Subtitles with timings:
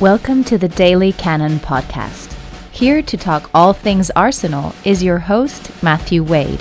[0.00, 2.32] Welcome to the Daily Cannon podcast.
[2.70, 6.60] Here to talk all things Arsenal is your host, Matthew Wade.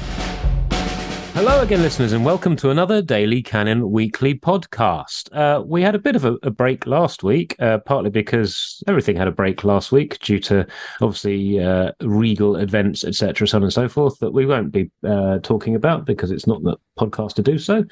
[1.35, 5.31] Hello again, listeners, and welcome to another Daily Cannon weekly podcast.
[5.31, 9.15] Uh, we had a bit of a, a break last week, uh, partly because everything
[9.15, 10.65] had a break last week due to
[10.99, 15.37] obviously uh, regal events, etc., so on and so forth, that we won't be uh,
[15.43, 17.85] talking about because it's not the podcast to do so.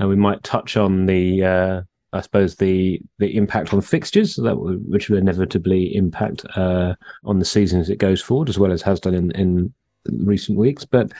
[0.00, 4.56] And we might touch on the uh, I suppose the the impact on fixtures that
[4.56, 8.82] which will inevitably impact uh, on the season as it goes forward, as well as
[8.82, 9.72] has done in, in
[10.10, 10.84] recent weeks.
[10.84, 11.12] But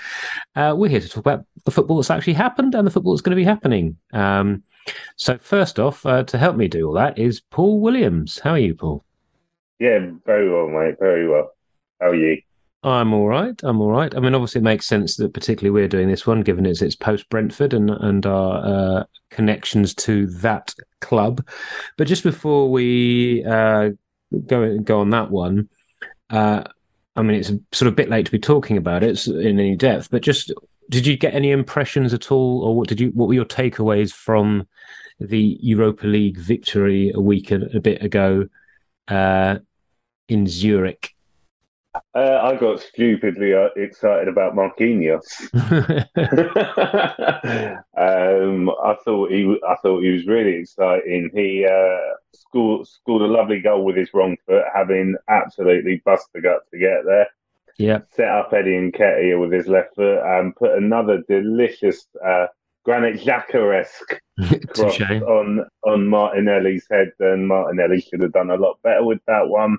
[0.57, 3.23] uh, we're here to talk about the football that's actually happened and the football that's
[3.23, 3.97] going to be happening.
[4.13, 4.63] Um,
[5.17, 8.39] so first off, uh, to help me do all that is Paul Williams.
[8.39, 9.05] How are you, Paul?
[9.79, 10.97] Yeah, very well, mate.
[10.99, 11.53] Very well.
[12.01, 12.43] How are you?
[12.83, 13.59] I'm all right.
[13.63, 14.15] I'm all right.
[14.15, 16.97] I mean, obviously, it makes sense that particularly we're doing this one, given it's it's
[16.97, 21.47] post Brentford and and our uh, connections to that club.
[21.99, 23.91] But just before we uh,
[24.47, 25.69] go go on that one,
[26.31, 26.65] uh,
[27.17, 29.77] I mean, it's sort of a bit late to be talking about it in any
[29.77, 30.11] depth.
[30.11, 30.51] But just
[30.89, 33.09] did you get any impressions at all, or what did you?
[33.09, 34.67] What were your takeaways from
[35.19, 38.49] the Europa League victory a week and a bit ago
[39.09, 39.59] uh,
[40.29, 41.15] in Zurich?
[41.95, 45.25] Uh, I got stupidly uh, excited about Marquinhos.
[47.97, 51.31] um, I thought he, I thought he was really exciting.
[51.35, 56.41] He uh, scored scored a lovely goal with his wrong foot, having absolutely bust the
[56.41, 57.27] gut to get there.
[57.77, 62.47] Yeah, set up Eddie Nketiah with his left foot and put another delicious uh,
[62.85, 64.21] Granit Xhaka-esque
[64.69, 67.11] cross on on Martinelli's head.
[67.19, 69.79] And Martinelli should have done a lot better with that one.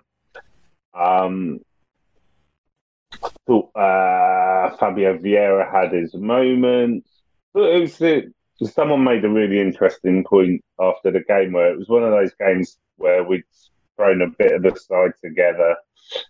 [0.93, 1.61] Um,
[3.47, 7.09] thought uh, Fabio Vieira had his moments.
[7.53, 11.77] But it was the, someone made a really interesting point after the game where it
[11.77, 13.43] was one of those games where we'd
[13.95, 15.75] thrown a bit of the side together.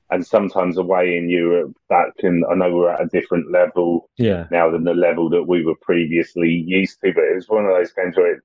[0.10, 4.46] And sometimes away in Europe, that can, I know we're at a different level yeah.
[4.52, 7.72] now than the level that we were previously used to, but it was one of
[7.72, 8.44] those games where it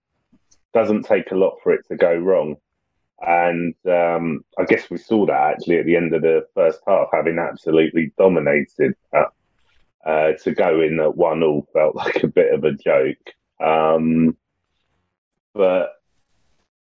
[0.73, 2.57] doesn't take a lot for it to go wrong.
[3.21, 7.09] And um, I guess we saw that actually at the end of the first half,
[7.13, 8.95] having absolutely dominated.
[9.13, 9.25] Uh,
[10.07, 13.35] uh, to go in at one all felt like a bit of a joke.
[13.61, 14.37] Um,
[15.53, 15.95] but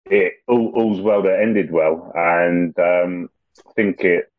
[0.04, 3.28] it all, all's well that ended well, and um,
[3.66, 4.30] I think it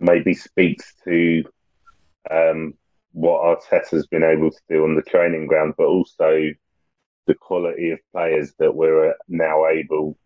[0.00, 1.44] maybe speaks to
[2.30, 2.74] um,
[3.12, 6.50] what Arteta's been able to do on the training ground, but also
[7.26, 10.16] the quality of players that we're now able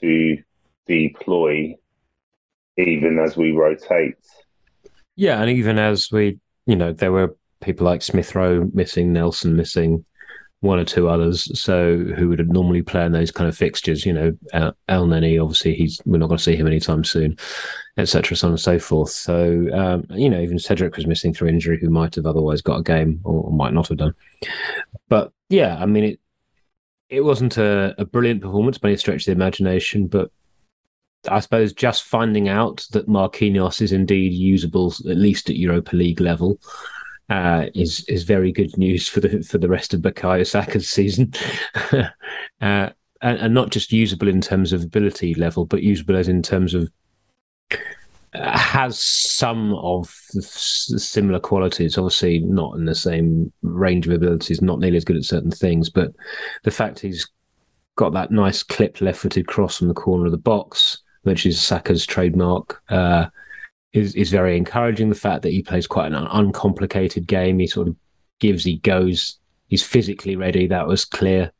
[0.00, 0.38] to
[0.86, 1.76] deploy
[2.76, 4.16] even as we rotate.
[5.16, 9.56] Yeah, and even as we, you know, there were people like Smith Rowe missing, Nelson
[9.56, 10.04] missing,
[10.60, 11.58] one or two others.
[11.58, 14.06] So who would normally play in those kind of fixtures?
[14.06, 14.36] You know,
[14.88, 17.36] Elneny, obviously, he's we're not going to see him anytime soon,
[17.96, 18.36] etc.
[18.36, 19.10] So on and so forth.
[19.10, 22.80] So um, you know, even Cedric was missing through injury, who might have otherwise got
[22.80, 24.14] a game or might not have done.
[25.08, 26.20] But yeah, I mean, it
[27.10, 30.30] it wasn't a, a brilliant performance by any stretch of the imagination, but
[31.28, 36.20] I suppose just finding out that Marquinhos is indeed usable, at least at Europa League
[36.20, 36.60] level,
[37.28, 41.32] uh, is is very good news for the for the rest of Bukayo Saka's season,
[41.92, 42.08] uh,
[42.60, 46.72] and, and, not just usable in terms of ability level, but usable as in terms
[46.72, 46.90] of
[48.34, 51.96] has some of similar qualities.
[51.96, 55.90] Obviously, not in the same range of abilities, not nearly as good at certain things.
[55.90, 56.12] But
[56.64, 57.28] the fact he's
[57.96, 62.06] got that nice clipped left-footed cross from the corner of the box, which is Saka's
[62.06, 63.26] trademark, uh,
[63.92, 65.08] is is very encouraging.
[65.08, 67.96] The fact that he plays quite an uncomplicated game, he sort of
[68.40, 70.66] gives, he goes, he's physically ready.
[70.66, 71.52] That was clear.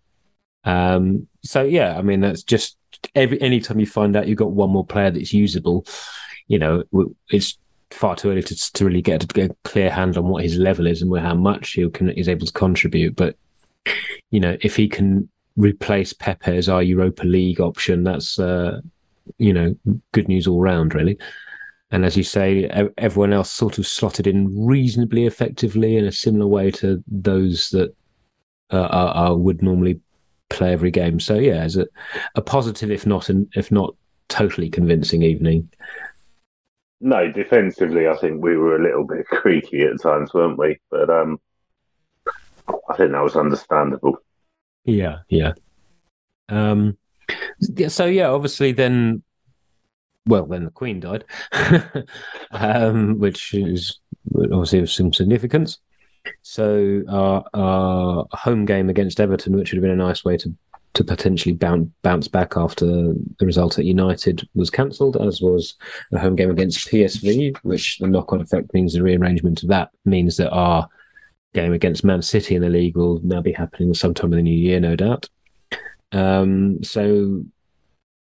[0.65, 2.77] Um, so yeah, I mean that's just
[3.15, 5.87] every anytime you find out you've got one more player that's usable
[6.49, 6.83] you know,
[7.31, 7.59] it's
[7.91, 11.03] far too early to, to really get a, clear hand on what his level is
[11.03, 13.17] and how much he can is able to contribute.
[13.17, 13.37] But
[14.31, 18.81] you know, if he can replace Pepe as our Europa League option, that's uh,
[19.39, 19.77] you know
[20.13, 21.19] good news all round, really.
[21.91, 22.69] And as you say,
[22.99, 27.95] everyone else sort of slotted in reasonably effectively in a similar way to those that
[28.71, 29.99] uh, are, are, would normally
[30.51, 31.19] play every game.
[31.19, 31.87] So yeah, as a,
[32.35, 33.95] a positive, if not an, if not
[34.29, 35.71] totally convincing evening.
[37.01, 40.79] No, defensively, I think we were a little bit creaky at times, weren't we?
[40.91, 41.41] But um,
[42.89, 44.19] I think that was understandable.
[44.85, 45.53] Yeah, yeah.
[46.49, 46.97] Um,
[47.89, 49.23] so yeah, obviously, then,
[50.27, 51.25] well, then the Queen died,
[52.51, 54.01] um, which is
[54.35, 55.79] obviously of some significance.
[56.43, 60.53] So our, our home game against Everton, which would have been a nice way to
[60.99, 65.77] to potentially bounce bounce back after the result at United was cancelled, as was
[66.11, 69.91] the home game against PSV, which the knock on effect means the rearrangement of that
[70.05, 70.89] means that our
[71.55, 74.59] game against Man City in the league will now be happening sometime in the new
[74.59, 75.29] year, no doubt.
[76.11, 77.45] Um, so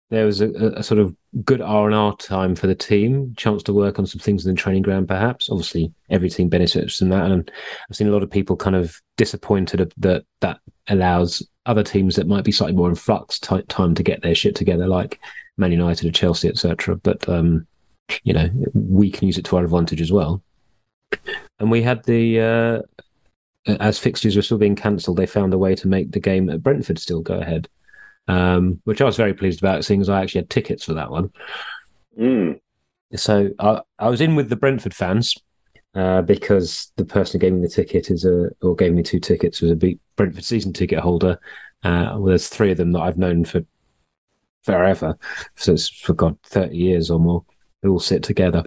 [0.10, 3.64] there was a, a, sort of good R and R time for the team, chance
[3.64, 5.08] to work on some things in the training ground.
[5.08, 7.50] Perhaps, obviously, every team benefits from that, and
[7.90, 12.28] I've seen a lot of people kind of disappointed that that allows other teams that
[12.28, 15.20] might be slightly more in flux t- time to get their shit together, like
[15.58, 16.96] Man United or Chelsea, etc.
[16.98, 17.68] But um,
[18.24, 20.44] you know, we can use it to our advantage as well.
[21.60, 22.40] And we had the
[23.68, 26.50] uh, as fixtures were still being cancelled, they found a way to make the game
[26.50, 27.68] at Brentford still go ahead
[28.28, 31.12] um, which I was very pleased about, seeing as I actually had tickets for that
[31.12, 31.32] one.
[32.20, 32.60] Mm.
[33.16, 35.36] So I, I was in with the Brentford fans
[35.96, 39.20] uh, because the person who gave me the ticket is a or gave me two
[39.20, 41.40] tickets was a big Brentford season ticket holder.
[41.84, 43.62] Uh, well, there's three of them that I've known for
[44.64, 45.18] forever,
[45.56, 47.46] so for God, thirty years or more.
[47.82, 48.64] They all sit together.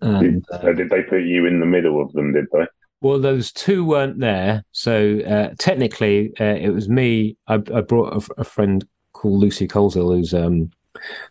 [0.00, 2.32] And, uh, did they put you in the middle of them?
[2.32, 2.66] Did they?
[3.00, 7.36] Well, those two weren't there, so uh, technically uh, it was me.
[7.46, 8.82] I, I brought a, a, friend
[9.12, 10.70] called Lucy Coleshill, who's um,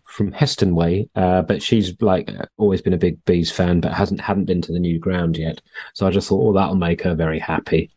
[0.06, 4.22] from Heston Way, uh, but she's like always been a big bees fan, but hasn't
[4.22, 5.62] hadn't been to the new ground yet.
[5.94, 7.92] So I just thought, oh, that'll make her very happy.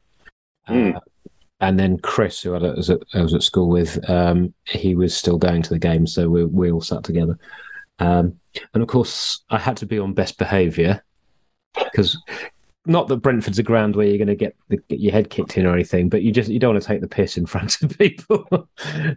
[0.68, 1.00] Mm.
[1.60, 5.16] and then Chris, who I was at, I was at school with, um, he was
[5.16, 7.38] still going to the game, so we we all sat together.
[7.98, 8.38] Um,
[8.74, 11.02] and of course, I had to be on best behaviour
[11.74, 12.18] because
[12.86, 15.58] not that Brentford's a ground where you're going to get, the, get your head kicked
[15.58, 17.80] in or anything, but you just you don't want to take the piss in front
[17.82, 18.68] of people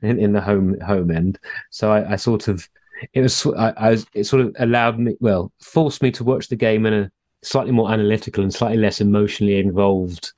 [0.02, 1.40] in, in the home home end.
[1.70, 2.68] So I, I sort of
[3.14, 6.48] it was I, I was, it sort of allowed me well forced me to watch
[6.50, 7.12] the game in a
[7.42, 10.34] slightly more analytical and slightly less emotionally involved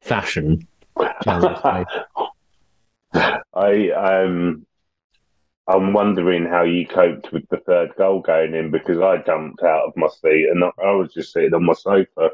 [0.00, 0.66] fashion.
[3.54, 4.66] I um
[5.68, 9.86] I'm wondering how you coped with the third goal going in because I jumped out
[9.88, 12.30] of my seat and I was just sitting on my sofa.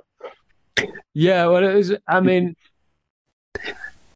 [1.14, 1.94] Yeah, well, it was.
[2.06, 2.56] I mean,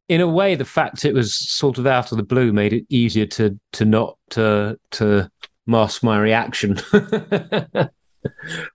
[0.08, 2.84] in a way, the fact it was sort of out of the blue made it
[2.88, 5.30] easier to to not to to
[5.66, 6.78] mask my reaction.
[6.92, 7.90] but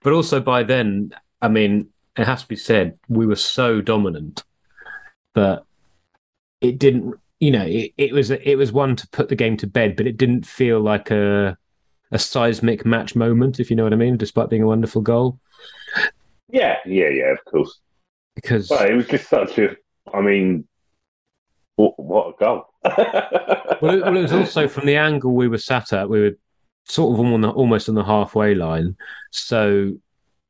[0.06, 4.44] also by then, I mean, it has to be said, we were so dominant
[5.34, 5.62] that
[6.60, 9.66] it didn't you know, it, it was it was one to put the game to
[9.66, 11.58] bed, but it didn't feel like a
[12.12, 15.40] a seismic match moment, if you know what I mean, despite being a wonderful goal.
[16.48, 17.80] Yeah, yeah, yeah, of course.
[18.36, 19.74] Because but it was just such a,
[20.14, 20.68] I mean,
[21.74, 22.66] what, what a goal!
[23.82, 26.08] well, it, well, it was also from the angle we were sat at.
[26.08, 26.38] We were
[26.84, 28.96] sort of on the, almost on the halfway line,
[29.32, 29.94] so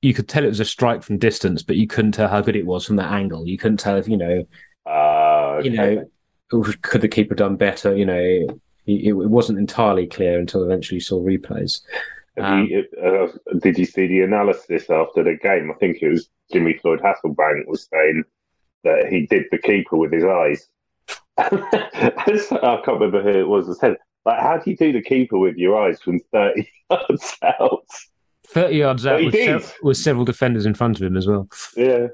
[0.03, 2.57] you could tell it was a strike from distance, but you couldn't tell how good
[2.57, 3.47] it was from that angle.
[3.47, 4.45] You couldn't tell if you know,
[4.85, 5.71] uh, okay.
[5.71, 6.11] you know,
[6.83, 7.97] could the keeper done better?
[7.97, 8.21] You know,
[8.87, 11.81] it, it wasn't entirely clear until eventually saw replays.
[12.39, 13.29] Um, you, uh,
[13.59, 15.71] did you see the analysis after the game?
[15.71, 18.25] I think it was Jimmy Floyd Hasselbaink was saying
[18.85, 20.67] that he did the keeper with his eyes.
[21.39, 25.39] I can't remember who it was that said, like, how do you do the keeper
[25.39, 27.87] with your eyes from 30 yards out?
[28.47, 31.49] 30 yards out with, se- with, several defenders in front of him as well.
[31.77, 32.09] Yeah.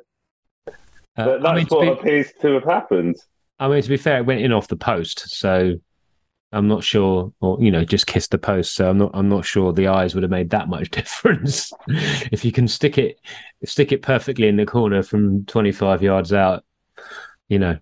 [0.66, 0.72] Uh,
[1.16, 3.16] that's I mean, what be, appears to have happened.
[3.58, 5.74] I mean, to be fair, it went in off the post, so
[6.52, 8.74] I'm not sure, or you know, just kissed the post.
[8.74, 11.72] So I'm not, I'm not sure the eyes would have made that much difference.
[11.86, 13.20] if you can stick it,
[13.64, 16.64] stick it perfectly in the corner from 25 yards out,
[17.48, 17.78] you know,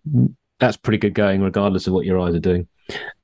[0.58, 2.66] that's pretty good going, regardless of what your eyes are doing.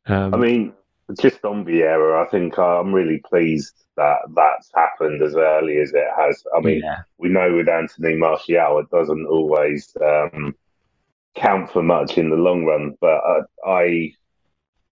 [0.06, 0.72] Um, I mean,
[1.20, 6.06] just on Vieira, I think I'm really pleased that that's happened as early as it
[6.16, 6.42] has.
[6.56, 7.02] I mean, yeah.
[7.18, 9.94] we know with Anthony Martial, it doesn't always.
[10.00, 10.54] Um,
[11.34, 12.96] count for much in the long run.
[13.00, 14.12] But uh, I,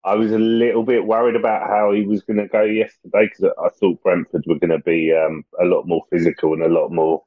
[0.04, 3.51] I was a little bit worried about how he was going to go yesterday because
[3.63, 6.89] I thought Brentford were going to be um, a lot more physical and a lot
[6.92, 7.24] more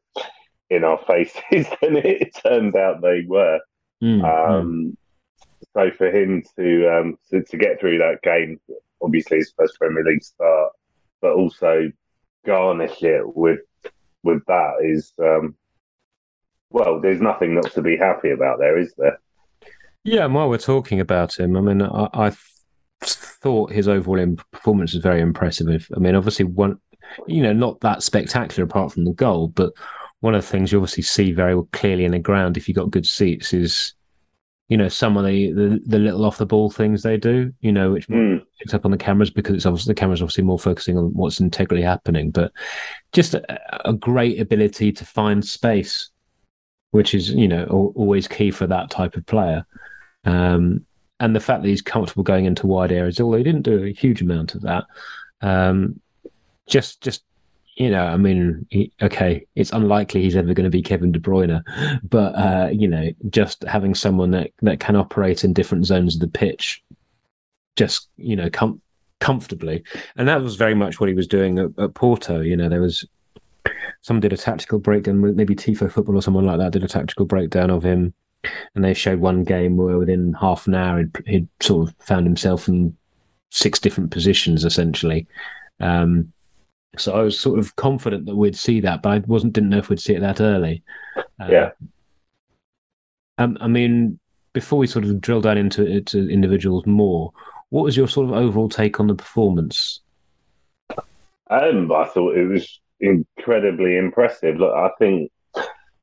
[0.71, 3.61] in our faces than it turns out they were.
[4.03, 4.97] Mm, um,
[5.75, 8.61] So for him to, um, to to get through that game,
[9.03, 10.73] obviously his first Premier League start,
[11.21, 11.91] but also
[12.47, 13.61] garnish it with
[14.23, 15.55] with that is um,
[16.71, 19.19] well, there's nothing not to be happy about there, is there?
[20.05, 22.33] Yeah, and while we're talking about him, I mean, I, I
[23.03, 25.89] thought his overall performance was very impressive.
[25.95, 26.81] I mean, obviously, one,
[27.27, 29.73] you know, not that spectacular apart from the goal, but
[30.21, 32.91] one of the things you obviously see very clearly in the ground if you've got
[32.91, 33.95] good seats is,
[34.69, 37.73] you know, some of the the, the little off the ball things they do, you
[37.73, 38.43] know, which mm.
[38.59, 41.41] picks up on the cameras because it's obviously the camera's obviously more focusing on what's
[41.41, 42.53] integrally happening, but
[43.13, 46.11] just a, a great ability to find space
[46.91, 49.65] which is you know always key for that type of player.
[50.25, 50.85] Um,
[51.21, 53.93] and the fact that he's comfortable going into wide areas, although he didn't do a
[53.93, 54.85] huge amount of that,
[55.41, 56.01] um,
[56.67, 57.25] just just
[57.77, 61.21] you know, I mean, he, okay, it's unlikely he's ever going to be Kevin De
[61.21, 61.63] Bruyne,
[62.03, 66.21] but uh, you know, just having someone that that can operate in different zones of
[66.21, 66.83] the pitch,
[67.77, 68.83] just you know, com-
[69.21, 69.85] comfortably,
[70.17, 72.41] and that was very much what he was doing at, at Porto.
[72.41, 73.07] You know, there was
[74.03, 77.27] someone did a tactical breakdown, maybe Tifo Football or someone like that did a tactical
[77.27, 78.15] breakdown of him,
[78.75, 82.27] and they showed one game where within half an hour he'd, he'd sort of found
[82.27, 82.97] himself in
[83.51, 85.27] six different positions essentially.
[85.81, 86.33] Um,
[86.97, 89.79] so I was sort of confident that we'd see that, but I wasn't didn't know
[89.79, 90.83] if we'd see it that early.
[91.17, 91.71] Uh, yeah.
[93.39, 94.19] Um, I mean,
[94.53, 97.33] before we sort of drill down into into individuals more,
[97.71, 100.01] what was your sort of overall take on the performance?
[101.51, 104.57] Um, I thought it was incredibly impressive.
[104.57, 105.31] Look, I think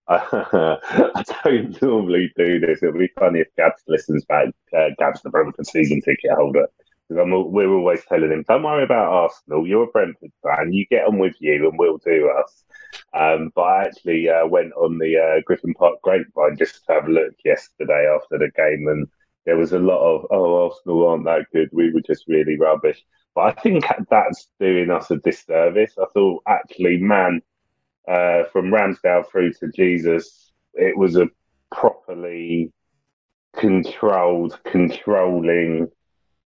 [0.07, 2.83] I don't normally do this.
[2.83, 4.49] It'll be funny if Gabs listens back.
[4.75, 6.67] Uh, Gabs, the Brentford season ticket holder,
[7.09, 9.67] because we're always telling him, "Don't worry about Arsenal.
[9.67, 10.73] You're a Brentford fan.
[10.73, 12.63] You get on with you, and we'll do us."
[13.13, 17.05] Um, but I actually uh, went on the uh, Griffin Park grapevine just to have
[17.05, 19.07] a look yesterday after the game, and
[19.47, 21.69] there was a lot of, "Oh, Arsenal aren't that good.
[21.71, 23.03] We were just really rubbish."
[23.35, 25.93] But I think that's doing us a disservice.
[26.01, 27.41] I thought actually, man,
[28.07, 31.27] uh, from Ramsdale through to Jesus, it was a
[31.71, 32.71] properly
[33.57, 35.89] controlled, controlling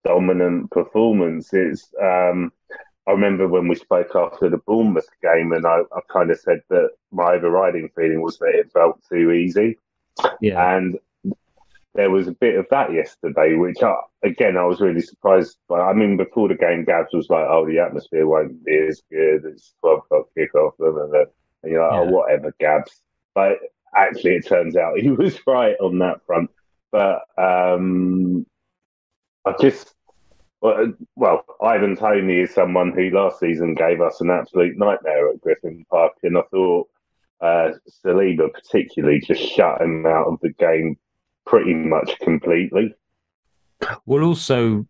[0.05, 1.53] dominant performance.
[1.53, 2.53] It's um,
[3.09, 6.61] I remember when we spoke after the Bournemouth game, and I, I kind of said
[6.71, 9.79] that my overriding feeling was that it felt too easy.
[10.41, 10.77] Yeah.
[10.77, 10.99] And
[11.97, 15.81] there was a bit of that yesterday, which I, again I was really surprised by.
[15.81, 19.45] I mean, before the game, Gabs was like, "Oh, the atmosphere won't be as good.
[19.45, 21.29] It's twelve o'clock kickoff," and you're like,
[21.65, 22.01] oh, yeah.
[22.01, 23.03] "Oh, whatever, Gabs."
[23.35, 23.59] But
[23.97, 26.51] actually, it turns out he was right on that front.
[26.93, 28.47] But um,
[29.45, 29.95] I just
[30.61, 35.85] well, Ivan Toney is someone who last season gave us an absolute nightmare at Griffin
[35.91, 36.89] Park, and I thought
[37.41, 37.71] uh,
[38.05, 40.97] Saliba particularly just shut him out of the game
[41.47, 42.95] pretty much completely.
[44.05, 44.87] Well, also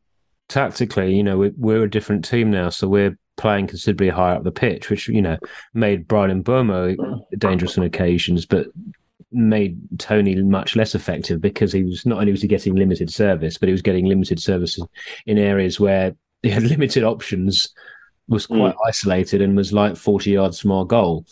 [0.49, 4.45] tactically, you know, we're, we're a different team now, so we're playing considerably higher up
[4.45, 5.39] the pitch, which you know
[5.75, 8.67] made Bryan Mbeumo dangerous on occasions, but
[9.33, 13.59] made Toney much less effective because he was not only was he getting limited service,
[13.59, 14.79] but he was getting limited service
[15.27, 17.73] in areas where he had limited options,
[18.29, 18.89] was quite mm.
[18.89, 21.27] isolated, and was like forty yards from our goal.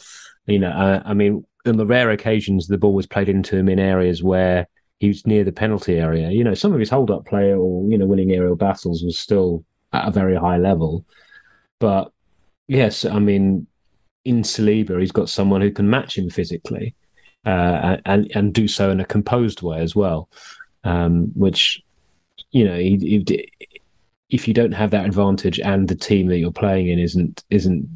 [0.47, 3.69] You know, uh, I mean, on the rare occasions the ball was played into him
[3.69, 4.69] in areas where
[5.05, 6.31] he was near the penalty area.
[6.31, 9.65] You know, some of his hold-up play or you know winning aerial battles was still
[9.93, 11.05] at a very high level,
[11.79, 12.11] but
[12.67, 13.67] yes, I mean,
[14.25, 16.95] in Saliba, he's got someone who can match him physically
[17.45, 20.29] uh, and and do so in a composed way as well,
[20.85, 21.83] um, which
[22.51, 22.79] you know
[24.31, 27.87] if you don't have that advantage and the team that you're playing in isn't isn't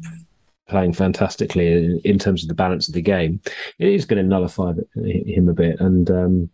[0.69, 3.41] playing fantastically in, in terms of the balance of the game,
[3.79, 5.79] it is going to nullify him a bit.
[5.79, 6.49] And um,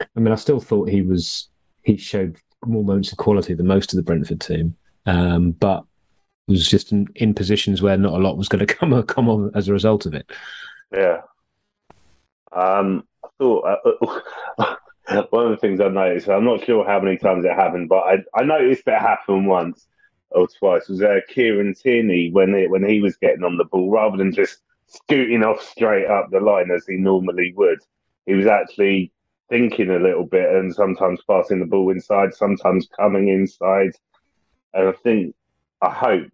[0.00, 1.48] I mean, I still thought he was
[1.82, 4.76] he showed more moments of quality than most of the Brentford team,
[5.06, 5.84] um, but
[6.46, 9.50] was just in, in, positions where not a lot was going to come come on
[9.54, 10.30] as a result of it.
[10.92, 11.22] Yeah,
[12.52, 13.78] um, I thought
[14.58, 14.76] uh,
[15.30, 18.00] one of the things I noticed, I'm not sure how many times it happened, but
[18.00, 19.86] I, I noticed it happened once
[20.30, 20.88] or twice.
[20.88, 24.32] Was uh, Kieran Tierney when it, when he was getting on the ball, rather than
[24.32, 27.78] just scooting off straight up the line as he normally would,
[28.26, 29.12] he was actually
[29.50, 33.92] thinking a little bit and sometimes passing the ball inside, sometimes coming inside.
[34.72, 35.34] And I think,
[35.82, 36.32] I hope,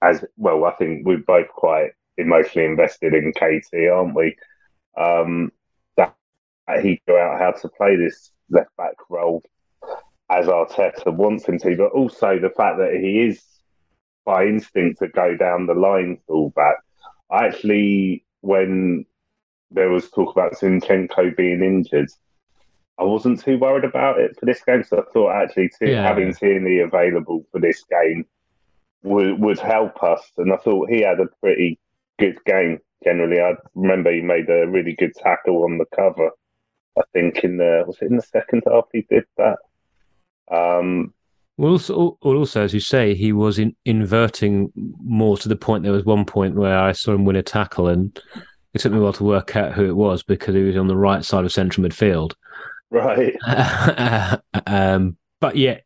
[0.00, 4.36] as well, I think we're both quite emotionally invested in KT, aren't we?
[4.98, 5.52] um,
[5.96, 6.14] that
[6.82, 9.42] he go out how to play this left back role
[10.30, 13.42] as Arteta wants him to, but also the fact that he is
[14.26, 16.76] by instinct to go down the line fullback.
[17.30, 19.06] I actually, when
[19.70, 22.10] there was talk about Zinchenko being injured,
[22.98, 24.82] I wasn't too worried about it for this game.
[24.84, 26.02] So I thought actually yeah.
[26.02, 28.26] having Tierney available for this game
[29.02, 31.78] would would help us, and I thought he had a pretty
[32.18, 33.40] good game generally.
[33.40, 36.30] I remember he made a really good tackle on the cover.
[36.98, 39.58] I think in the was it in the second half he did that.
[40.50, 41.14] Um,
[41.58, 45.82] well, also, also, as you say, he was in, inverting more to the point.
[45.82, 48.16] There was one point where I saw him win a tackle, and
[48.74, 50.86] it took me a while to work out who it was because he was on
[50.86, 52.34] the right side of central midfield.
[52.90, 53.36] Right.
[54.66, 55.84] um, but yet,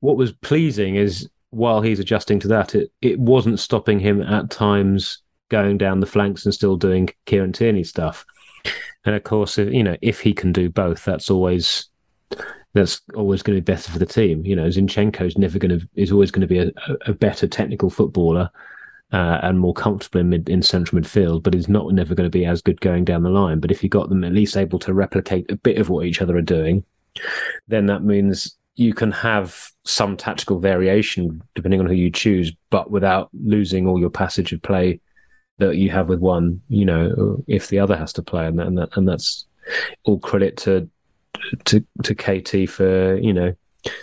[0.00, 4.50] what was pleasing is while he's adjusting to that, it, it wasn't stopping him at
[4.50, 5.18] times
[5.48, 8.24] going down the flanks and still doing Kieran Tierney stuff.
[9.04, 11.88] And of course, you know, if he can do both, that's always
[12.74, 14.46] that's always going to be better for the team.
[14.46, 16.70] You know, Zinchenko is never going to is always going to be a,
[17.06, 18.50] a better technical footballer
[19.12, 22.38] uh, and more comfortable in mid, in central midfield, but he's not never going to
[22.38, 23.60] be as good going down the line.
[23.60, 26.22] But if you got them at least able to replicate a bit of what each
[26.22, 26.84] other are doing,
[27.68, 32.90] then that means you can have some tactical variation depending on who you choose, but
[32.90, 34.98] without losing all your passage of play
[35.58, 36.62] that you have with one.
[36.68, 39.46] You know, if the other has to play, and that, and, that, and that's
[40.04, 40.88] all credit to
[41.64, 43.54] to to KT for you know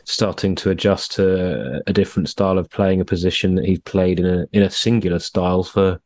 [0.04, 4.26] starting to adjust to a different style of playing a position that he's played in
[4.26, 6.00] a in a singular style for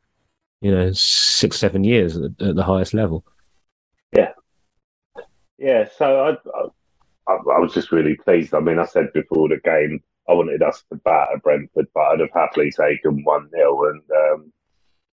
[0.61, 3.25] you know six seven years at, at the highest level.
[4.15, 4.31] Yeah,
[5.57, 5.87] yeah.
[5.97, 8.53] So I, I, I was just really pleased.
[8.53, 12.19] I mean, I said before the game I wanted us to batter Brentford, but I'd
[12.21, 14.53] have happily taken one 0 and um,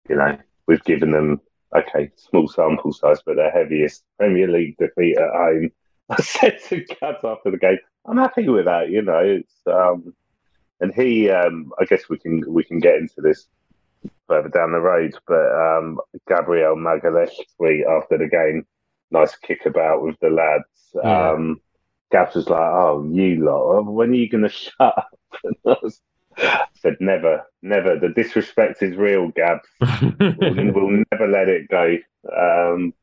[0.10, 0.38] you know
[0.68, 1.42] we've given them
[1.76, 5.72] okay small sample size, but their heaviest Premier League defeat at home.
[6.10, 8.90] I said to Gabs after the game, I'm happy with that.
[8.90, 10.14] You know, it's um,
[10.80, 13.48] and he, um, I guess we can we can get into this
[14.28, 18.66] further down the road, but um, Gabriel Magalhaes tweet after the game,
[19.12, 20.66] nice kick about with the lads.
[20.96, 21.32] Yeah.
[21.32, 21.62] Um,
[22.12, 25.10] Gabs was like, "Oh, you lot, when are you going to shut up?"
[25.66, 28.00] I said, "Never, never.
[28.00, 29.68] The disrespect is real, Gabs.
[30.20, 31.98] we'll, we'll, never let it go."
[32.34, 32.94] Um,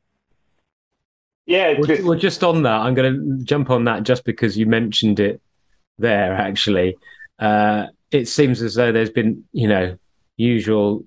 [1.47, 1.75] yeah.
[1.75, 2.03] Well, just...
[2.03, 5.41] well, just on that, I'm going to jump on that just because you mentioned it
[5.99, 6.35] there.
[6.35, 6.97] Actually,
[7.39, 9.97] uh, it seems as though there's been, you know,
[10.37, 11.05] usual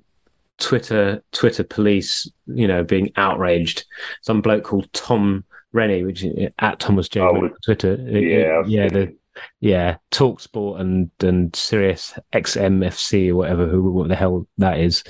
[0.58, 3.86] Twitter Twitter police, you know, being outraged.
[4.22, 7.22] Some bloke called Tom Rennie, which is at Thomas J.
[7.22, 7.96] Oh, Twitter.
[7.96, 9.16] Yeah, yeah, the
[9.60, 15.04] yeah Talk Sport and and Sirius XMFC or whatever, who what the hell that is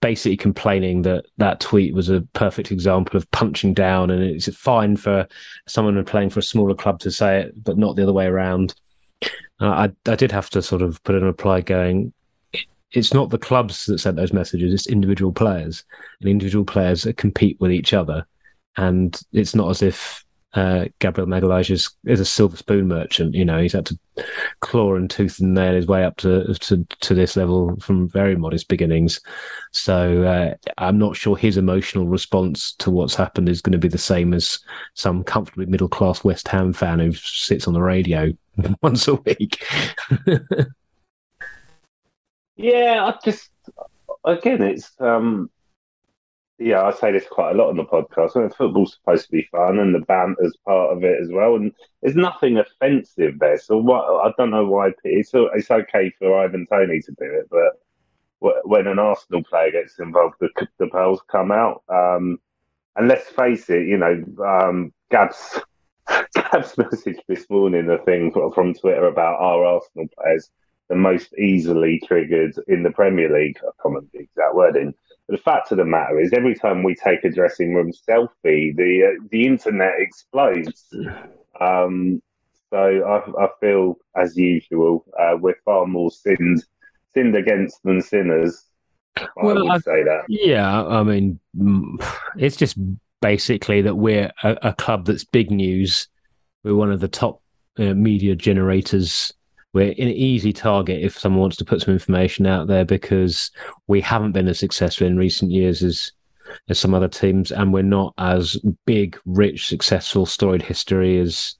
[0.00, 4.96] basically complaining that that tweet was a perfect example of punching down and it's fine
[4.96, 5.26] for
[5.66, 8.74] someone playing for a smaller club to say it, but not the other way around.
[9.60, 12.12] Uh, I, I did have to sort of put in a reply going,
[12.92, 15.84] it's not the clubs that sent those messages, it's individual players.
[16.20, 18.26] And individual players that compete with each other.
[18.76, 23.34] And it's not as if uh, Gabriel Magalhaes is, is a silver spoon merchant.
[23.34, 23.98] You know, he's had to
[24.60, 28.36] claw and tooth and nail his way up to to, to this level from very
[28.36, 29.20] modest beginnings.
[29.72, 33.88] So uh, I'm not sure his emotional response to what's happened is going to be
[33.88, 34.58] the same as
[34.94, 38.32] some comfortably middle class West Ham fan who sits on the radio
[38.82, 39.62] once a week.
[42.56, 43.50] yeah, I just
[44.24, 45.50] again, it's um,
[46.58, 48.36] yeah, I say this quite a lot on the podcast.
[48.36, 51.56] I mean, football's supposed to be fun, and the banter's part of it as well.
[51.56, 53.58] And there's nothing offensive there.
[53.58, 54.04] So what?
[54.26, 57.72] I don't know why it's it's okay for Ivan Toney to do it, but
[58.64, 61.82] when an Arsenal player gets involved, the, the pearls come out.
[61.88, 62.38] Um,
[62.96, 65.60] and let's face it, you know, um, Gab's
[66.34, 70.50] Gab's message this morning, the thing from Twitter about our Arsenal players,
[70.88, 73.58] the most easily triggered in the Premier League.
[73.58, 74.94] I can't remember the exact wording
[75.28, 79.16] the fact of the matter is, every time we take a dressing room selfie, the
[79.16, 80.84] uh, the internet explodes.
[81.58, 82.20] Um,
[82.68, 86.62] so I, I, feel, as usual, uh, we're far more sinned
[87.14, 88.62] sinned against than sinners.
[89.36, 90.24] Well, I would I, say that.
[90.28, 92.04] Yeah, I mean, mm,
[92.36, 92.76] it's just
[93.22, 96.08] basically that we're a, a club that's big news.
[96.62, 97.40] We're one of the top
[97.78, 99.32] uh, media generators
[99.76, 103.50] we're an easy target if someone wants to put some information out there because
[103.88, 106.12] we haven't been as successful in recent years as
[106.70, 111.56] as some other teams, and we're not as big, rich, successful, storied history as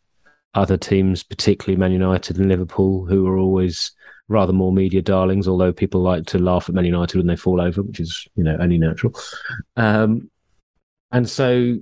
[0.54, 3.92] other teams, particularly Man United and Liverpool, who are always
[4.28, 5.46] rather more media darlings.
[5.46, 8.44] Although people like to laugh at Man United when they fall over, which is you
[8.44, 9.12] know only natural.
[9.76, 10.30] Um,
[11.12, 11.76] and so,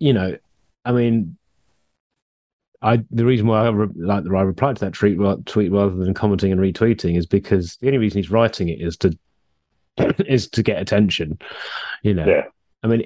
[0.00, 0.36] you know,
[0.84, 1.38] I mean,
[2.82, 6.14] I the reason why I re- like I replied to that tweet, tweet rather than
[6.14, 9.16] commenting and retweeting is because the only reason he's writing it is to
[10.26, 11.38] is to get attention.
[12.02, 12.44] You know, yeah.
[12.82, 13.04] I mean,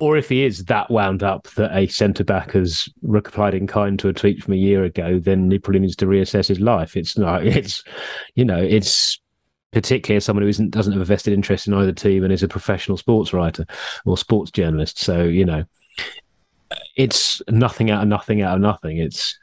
[0.00, 3.98] or if he is that wound up that a centre back has replied in kind
[4.00, 6.96] to a tweet from a year ago, then he probably needs to reassess his life.
[6.96, 7.44] It's not.
[7.46, 7.84] It's
[8.34, 9.20] you know, it's
[9.72, 12.42] particularly as someone who isn't doesn't have a vested interest in either team and is
[12.42, 13.66] a professional sports writer
[14.04, 14.98] or sports journalist.
[14.98, 15.64] So you know,
[16.96, 18.98] it's nothing out of nothing out of nothing.
[18.98, 19.38] It's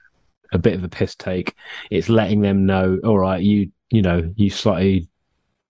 [0.52, 1.56] a bit of a piss take.
[1.92, 5.08] It's letting them know, all right, you you know, you slightly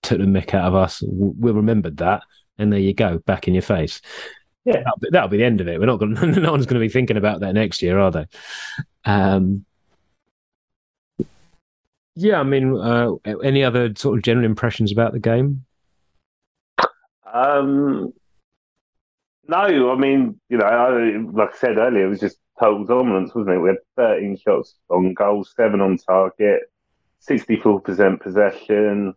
[0.01, 1.03] took the mick out of us.
[1.05, 2.23] We'll remember that,
[2.57, 4.01] and there you go, back in your face.
[4.65, 5.79] Yeah, that'll be, that'll be the end of it.
[5.79, 6.13] We're not going.
[6.41, 8.25] No one's going to be thinking about that next year, are they?
[9.05, 9.65] Um,
[12.15, 13.13] yeah, I mean, uh,
[13.43, 15.65] any other sort of general impressions about the game?
[17.31, 18.11] Um,
[19.47, 23.33] no, I mean, you know, I, like I said earlier, it was just total dominance,
[23.33, 23.59] wasn't it?
[23.59, 26.71] We had 13 shots on goal, seven on target,
[27.27, 29.13] 64% possession,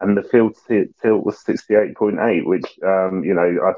[0.00, 3.72] and the field tilt was 68.8, which, um, you know, I,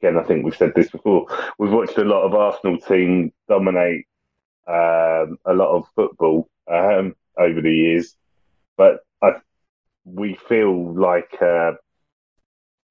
[0.00, 1.26] again, I think we've said this before.
[1.58, 4.06] We've watched a lot of Arsenal team dominate
[4.66, 8.16] um, a lot of football um, over the years,
[8.76, 9.34] but I,
[10.04, 11.72] we feel like, uh,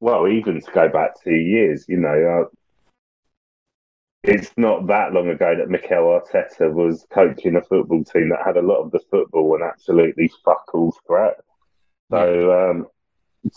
[0.04, 2.56] well, even to go back two years, you know, uh,
[4.22, 8.58] it's not that long ago that Mikel Arteta was coaching a football team that had
[8.58, 11.38] a lot of the football and absolutely fuck all threat.
[12.12, 12.88] So um,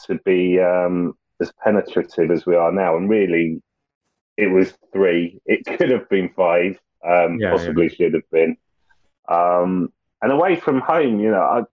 [0.07, 3.61] to be um, as penetrative as we are now, and really,
[4.37, 5.41] it was three.
[5.47, 6.79] It could have been five.
[7.05, 7.95] Um, yeah, possibly yeah.
[7.95, 8.57] should have been.
[9.29, 11.67] Um, and away from home, you know,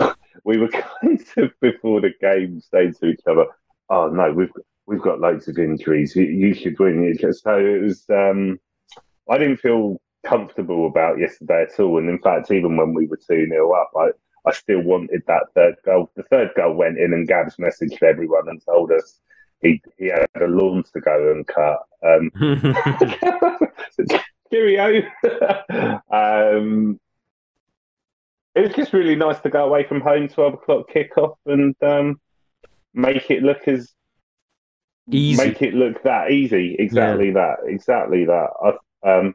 [0.00, 0.12] I,
[0.44, 0.68] we were
[1.02, 3.46] kind of before the game saying to each other,
[3.90, 4.52] "Oh no, we've
[4.86, 6.14] we've got loads of injuries.
[6.16, 8.04] You, you should win." So it was.
[8.08, 8.58] Um,
[9.28, 13.16] I didn't feel comfortable about yesterday at all, and in fact, even when we were
[13.16, 14.10] two 0 up, I
[14.46, 16.10] I still wanted that third goal.
[16.14, 19.20] The third goal went in, and Gabs messaged everyone and told us
[19.60, 21.82] he he had a lawn to go and cut.
[22.06, 22.30] Um,
[24.50, 25.02] cheerio.
[26.10, 27.00] um,
[28.54, 32.20] it was just really nice to go away from home, twelve o'clock kickoff, and um,
[32.96, 33.92] make it look as
[35.10, 35.46] easy.
[35.46, 36.74] Make it look that easy.
[36.78, 37.34] Exactly yeah.
[37.34, 37.56] that.
[37.66, 38.48] Exactly that.
[39.04, 39.34] I, um,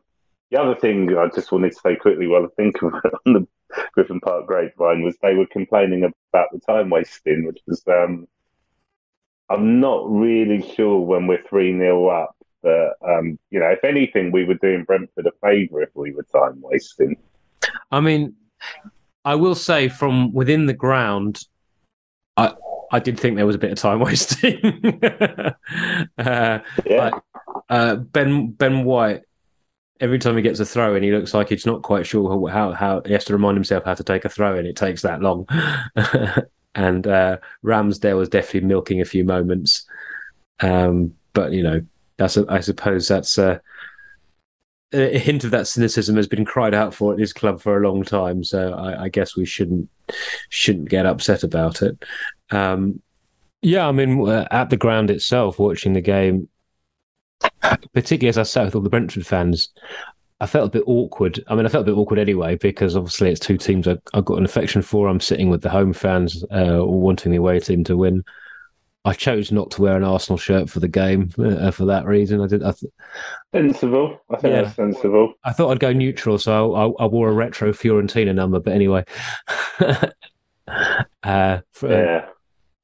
[0.50, 3.34] the other thing I just wanted to say quickly while I think of it on
[3.34, 3.48] the
[3.94, 8.28] Griffin Park grapevine was they were complaining about the time wasting, which was um,
[9.50, 12.36] I'm not really sure when we're three 0 up.
[12.64, 16.24] But um, you know, if anything, we were doing Brentford a favour if we were
[16.24, 17.16] time wasting.
[17.92, 18.36] I mean,
[19.24, 21.46] I will say from within the ground,
[22.38, 22.54] I
[22.92, 24.94] I did think there was a bit of time wasting.
[26.18, 27.12] uh, yeah.
[27.70, 29.24] uh, ben Ben White
[30.02, 32.72] every time he gets a throw in, he looks like he's not quite sure how
[32.72, 34.66] how he has to remind himself how to take a throw in.
[34.66, 35.48] It takes that long.
[36.76, 39.86] and uh, Ramsdale was definitely milking a few moments,
[40.60, 41.82] um, but you know,
[42.18, 43.62] that's a, I suppose that's a,
[44.92, 47.88] a, hint of that cynicism has been cried out for at this club for a
[47.88, 48.44] long time.
[48.44, 49.90] So I, I guess we shouldn't
[50.50, 52.04] shouldn't get upset about it.
[52.52, 53.02] Um,
[53.62, 56.50] yeah, I mean, at the ground itself, watching the game,
[57.94, 59.70] particularly as I sat with all the Brentford fans,
[60.40, 61.44] I felt a bit awkward.
[61.48, 64.26] I mean, I felt a bit awkward anyway because obviously it's two teams I, have
[64.26, 65.08] got an affection for.
[65.08, 68.24] I'm sitting with the home fans, uh, wanting the away team to win.
[69.06, 72.42] I chose not to wear an Arsenal shirt for the game uh, for that reason.
[72.42, 72.64] I did.
[72.64, 72.92] I th-
[73.52, 74.20] sensible.
[74.30, 74.62] I think yeah.
[74.64, 75.34] that's sensible.
[75.44, 78.60] I thought I'd go neutral, so I, I, I wore a retro Fiorentina number.
[78.60, 79.06] But anyway,
[81.24, 82.26] uh, for, yeah.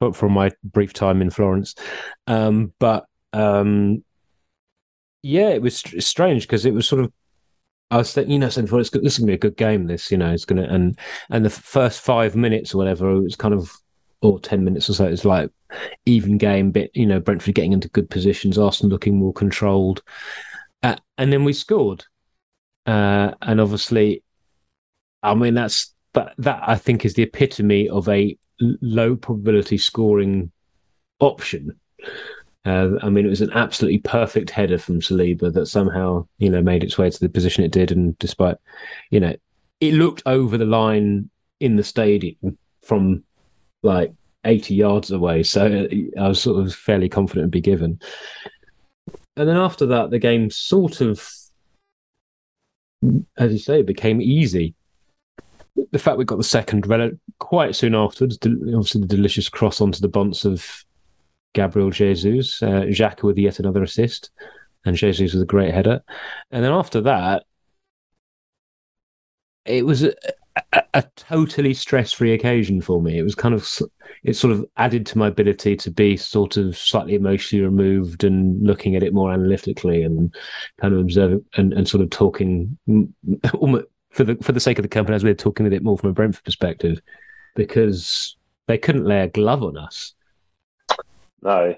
[0.00, 1.74] But from my brief time in Florence,
[2.26, 4.04] um, but um,
[5.22, 7.12] yeah, it was strange because it was sort of.
[7.90, 9.86] I was thinking, you know, saying, well, it's, this is to be a good game.
[9.86, 10.98] This, you know, it's to, and
[11.30, 13.72] and the first five minutes or whatever, it was kind of,
[14.20, 15.50] or ten minutes or so, it's like
[16.04, 16.70] even game.
[16.70, 20.02] Bit, you know, Brentford getting into good positions, Arsenal looking more controlled,
[20.82, 22.04] uh, and then we scored,
[22.84, 24.22] uh, and obviously,
[25.22, 26.34] I mean, that's that.
[26.38, 30.50] That I think is the epitome of a low probability scoring
[31.20, 31.78] option
[32.68, 36.60] uh, I mean, it was an absolutely perfect header from Saliba that somehow, you know,
[36.60, 37.90] made its way to the position it did.
[37.90, 38.56] And despite,
[39.10, 39.34] you know,
[39.80, 43.24] it looked over the line in the stadium from
[43.82, 44.12] like
[44.44, 45.44] 80 yards away.
[45.44, 48.00] So I was sort of fairly confident it'd be given.
[49.36, 51.26] And then after that, the game sort of,
[53.38, 54.74] as you say, became easy.
[55.90, 56.86] The fact we got the second
[57.38, 60.84] quite soon afterwards, obviously the delicious cross onto the bonds of
[61.54, 62.84] Gabriel Jesus, uh,
[63.22, 64.30] with yet another assist,
[64.84, 66.02] and Jesus with a great header.
[66.50, 67.44] And then after that,
[69.64, 70.14] it was a,
[70.72, 73.18] a, a totally stress-free occasion for me.
[73.18, 73.68] It was kind of
[74.24, 78.60] it sort of added to my ability to be sort of slightly emotionally removed and
[78.62, 80.34] looking at it more analytically and
[80.80, 82.76] kind of observing and, and sort of talking
[84.10, 85.98] for the for the sake of the company as we we're talking with it more
[85.98, 87.00] from a Brentford perspective
[87.54, 90.14] because they couldn't lay a glove on us.
[91.42, 91.74] No.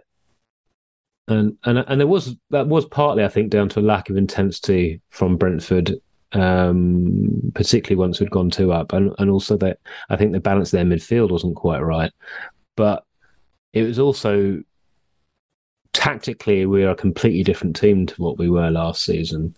[1.29, 4.17] And and and there was that was partly, I think, down to a lack of
[4.17, 5.95] intensity from Brentford,
[6.33, 10.71] um, particularly once we'd gone two up, and and also that I think the balance
[10.71, 12.13] there midfield wasn't quite right,
[12.77, 13.05] but
[13.73, 14.63] it was also
[15.93, 19.55] tactically we are a completely different team to what we were last season,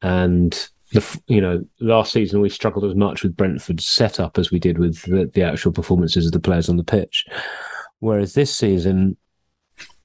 [0.00, 4.58] and the you know last season we struggled as much with Brentford's setup as we
[4.58, 7.26] did with the, the actual performances of the players on the pitch,
[8.00, 9.16] whereas this season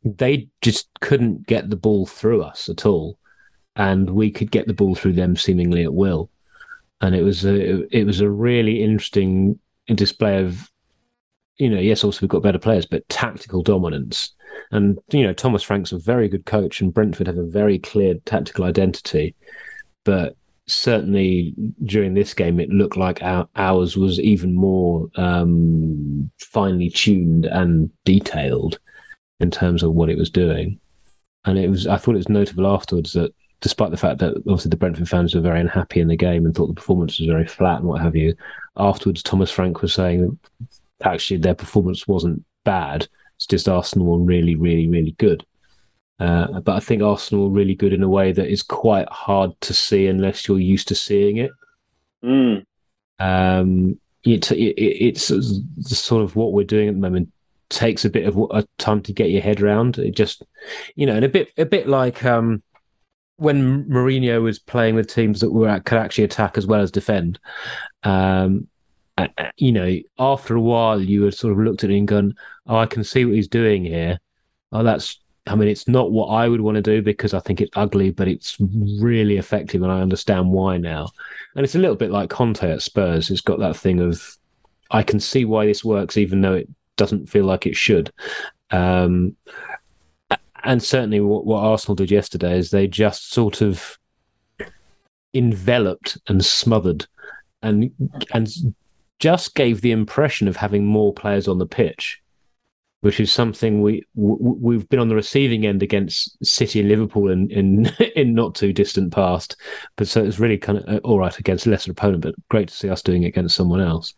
[0.04, 3.18] they just couldn't get the ball through us at all.
[3.78, 6.30] and we could get the ball through them seemingly at will.
[7.02, 10.70] And it was a it was a really interesting display of,
[11.58, 14.34] you know, yes, also we've got better players, but tactical dominance.
[14.72, 18.16] And you know, Thomas Frank's a very good coach, and Brentford have a very clear
[18.26, 19.36] tactical identity.
[20.04, 20.36] But
[20.68, 21.54] certainly
[21.86, 27.90] during this game, it looked like our, ours was even more um, finely tuned and
[28.04, 28.80] detailed
[29.40, 30.80] in terms of what it was doing.
[31.46, 34.70] And it was, I thought it was notable afterwards that despite the fact that obviously
[34.70, 37.48] the Brentford fans were very unhappy in the game and thought the performance was very
[37.48, 38.36] flat and what have you,
[38.76, 43.08] afterwards Thomas Frank was saying that actually their performance wasn't bad.
[43.36, 45.46] It's just Arsenal were really, really, really good.
[46.20, 49.52] Uh, but I think Arsenal were really good in a way that is quite hard
[49.62, 51.52] to see unless you're used to seeing it.
[52.24, 52.66] Mm.
[53.20, 55.28] Um, it, it, it's
[55.98, 57.32] sort of what we're doing at the moment
[57.70, 59.98] takes a bit of a time to get your head around.
[59.98, 60.44] It just,
[60.96, 62.64] you know, and a bit a bit like um,
[63.38, 67.40] when Mourinho was playing with teams that were could actually attack as well as defend.
[68.04, 68.68] Um,
[69.58, 72.36] you know, after a while, you had sort of looked at it and gone,
[72.68, 74.20] "Oh, I can see what he's doing here.
[74.72, 77.62] Oh, that's." I mean, it's not what I would want to do because I think
[77.62, 81.10] it's ugly, but it's really effective, and I understand why now.
[81.56, 83.30] And it's a little bit like Conte at Spurs.
[83.32, 84.38] It's got that thing of,
[84.92, 88.12] I can see why this works, even though it doesn't feel like it should.
[88.72, 89.36] Um,
[90.64, 93.98] and certainly what, what Arsenal did yesterday is they just sort of
[95.34, 97.06] enveloped and smothered
[97.62, 97.92] and
[98.34, 98.50] and
[99.20, 102.22] just gave the impression of having more players on the pitch,
[103.02, 107.50] which is something we we've been on the receiving end against City and Liverpool in
[107.52, 109.56] in, in not too distant past.
[109.96, 112.70] But so it's really kind of uh, all right against a lesser opponent, but great
[112.70, 114.14] to see us doing it against someone else.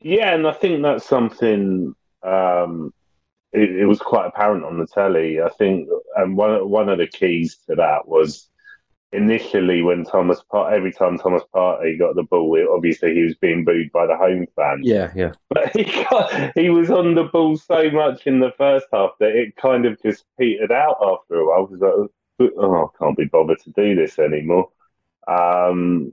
[0.00, 2.92] Yeah, and I think that's something um,
[3.52, 5.40] it, it, was quite apparent on the telly.
[5.40, 8.48] I think, and one one of the keys to that was
[9.12, 13.34] initially when Thomas Part every time Thomas Partey got the ball, it, obviously he was
[13.36, 14.86] being booed by the home fans.
[14.86, 15.32] Yeah, yeah.
[15.48, 19.34] But he got, he was on the ball so much in the first half that
[19.34, 21.66] it kind of just petered out after a while.
[21.66, 24.68] Because like, oh, I can't be bothered to do this anymore.
[25.26, 26.12] Um,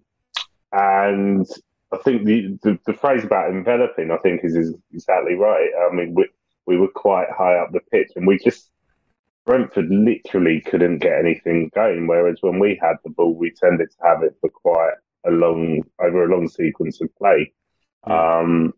[0.71, 1.45] and
[1.91, 5.69] I think the, the, the phrase about enveloping, I think, is, is exactly right.
[5.89, 6.27] I mean, we,
[6.65, 8.69] we were quite high up the pitch, and we just
[9.45, 12.07] Brentford literally couldn't get anything going.
[12.07, 15.83] Whereas when we had the ball, we tended to have it for quite a long
[15.99, 17.51] over a long sequence of play.
[18.03, 18.73] Um,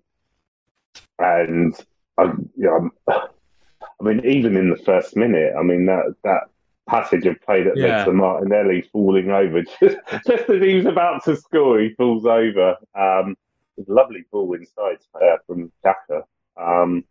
[1.19, 1.75] and
[2.17, 6.43] I, you know, I mean, even in the first minute, I mean that that
[6.87, 7.97] passage of play that yeah.
[7.97, 12.25] led to Martinelli falling over just just as he was about to score, he falls
[12.25, 12.75] over.
[12.93, 13.35] Um,
[13.87, 16.23] lovely ball inside uh, from Xhaka.
[16.57, 17.03] Um,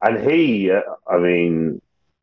[0.00, 1.80] and he, uh, I mean,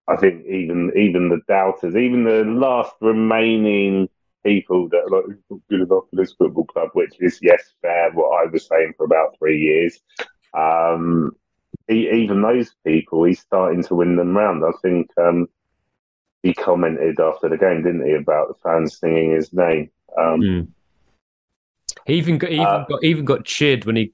[0.09, 4.09] I think even even the doubters, even the last remaining
[4.43, 5.37] people that are like
[5.69, 8.11] good enough for this football club, which is yes, fair.
[8.11, 9.99] What I was saying for about three years.
[10.53, 11.35] Um,
[11.87, 14.63] he, even those people, he's starting to win them round.
[14.63, 15.47] I think um,
[16.41, 19.89] he commented after the game, didn't he, about the fans singing his name.
[20.17, 20.67] Um, mm.
[22.05, 24.13] He even got, even uh, got even got cheered when he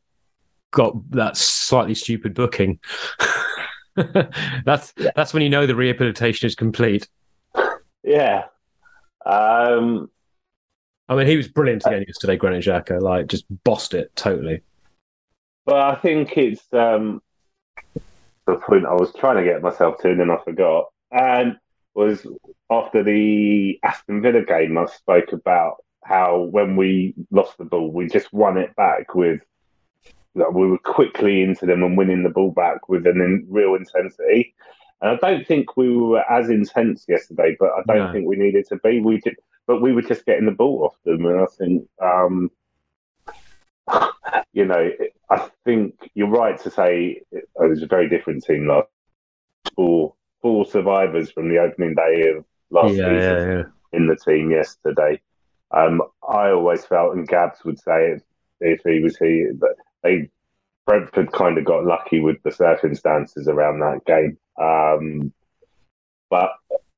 [0.72, 2.80] got that slightly stupid booking.
[4.66, 5.12] that's yeah.
[5.16, 7.08] that's when you know the rehabilitation is complete.
[8.04, 8.46] Yeah.
[9.26, 10.10] Um,
[11.08, 13.02] I mean, he was brilliant again uh, yesterday, Granit Xhaka.
[13.02, 14.62] Like, just bossed it totally.
[15.66, 17.22] But I think it's um,
[18.46, 20.86] the point I was trying to get myself to, and then I forgot.
[21.12, 21.58] And
[21.94, 22.28] was
[22.70, 28.08] after the Aston Villa game, I spoke about how when we lost the ball, we
[28.08, 29.42] just won it back with
[30.36, 34.54] we were quickly into them and winning the ball back with an in, real intensity.
[35.02, 38.12] And I don't think we were as intense yesterday, but I don't no.
[38.12, 39.00] think we needed to be.
[39.00, 39.36] We did,
[39.68, 42.52] but we were just getting the ball off them, and I think, um,
[44.54, 44.90] you know,
[45.30, 48.88] I think you're right to say it, was a very different team last.
[49.76, 53.64] Four four survivors from the opening day of last yeah, season yeah, yeah.
[53.94, 55.20] in the team yesterday.
[55.72, 58.24] Um, I always felt, and Gabs would say it
[58.62, 60.30] if he was here, that they
[60.86, 64.38] Brentford kind of got lucky with the circumstances around that game.
[64.62, 65.34] Um,
[66.30, 66.52] but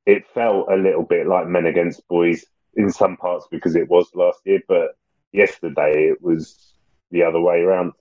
[0.05, 4.07] it felt a little bit like men against boys in some parts because it was
[4.13, 4.97] last year, but
[5.31, 6.73] yesterday it was
[7.11, 7.93] the other way around.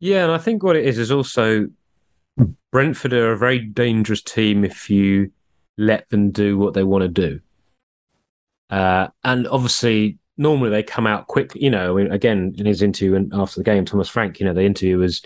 [0.00, 1.68] Yeah, and I think what it is is also
[2.72, 5.30] Brentford are a very dangerous team if you
[5.78, 7.40] let them do what they want to do.
[8.68, 11.62] Uh, and obviously, normally they come out quickly.
[11.62, 14.64] You know, again, in his interview and after the game, Thomas Frank, you know, the
[14.64, 15.22] interview was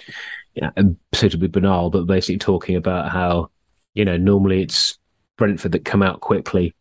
[0.55, 3.51] you know, suitably banal, but basically talking about how,
[3.95, 4.99] you know, normally it's
[5.37, 6.75] Brentford that come out quickly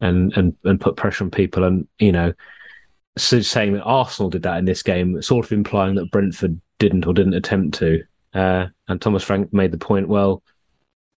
[0.00, 1.64] and and and put pressure on people.
[1.64, 2.32] And you know,
[3.18, 7.06] so saying that Arsenal did that in this game, sort of implying that Brentford didn't
[7.06, 8.04] or didn't attempt to.
[8.32, 10.42] Uh, and Thomas Frank made the point, well,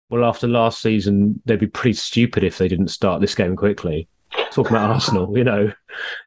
[0.08, 4.08] well, after last season, they'd be pretty stupid if they didn't start this game quickly.
[4.50, 5.72] Talking about Arsenal, you know,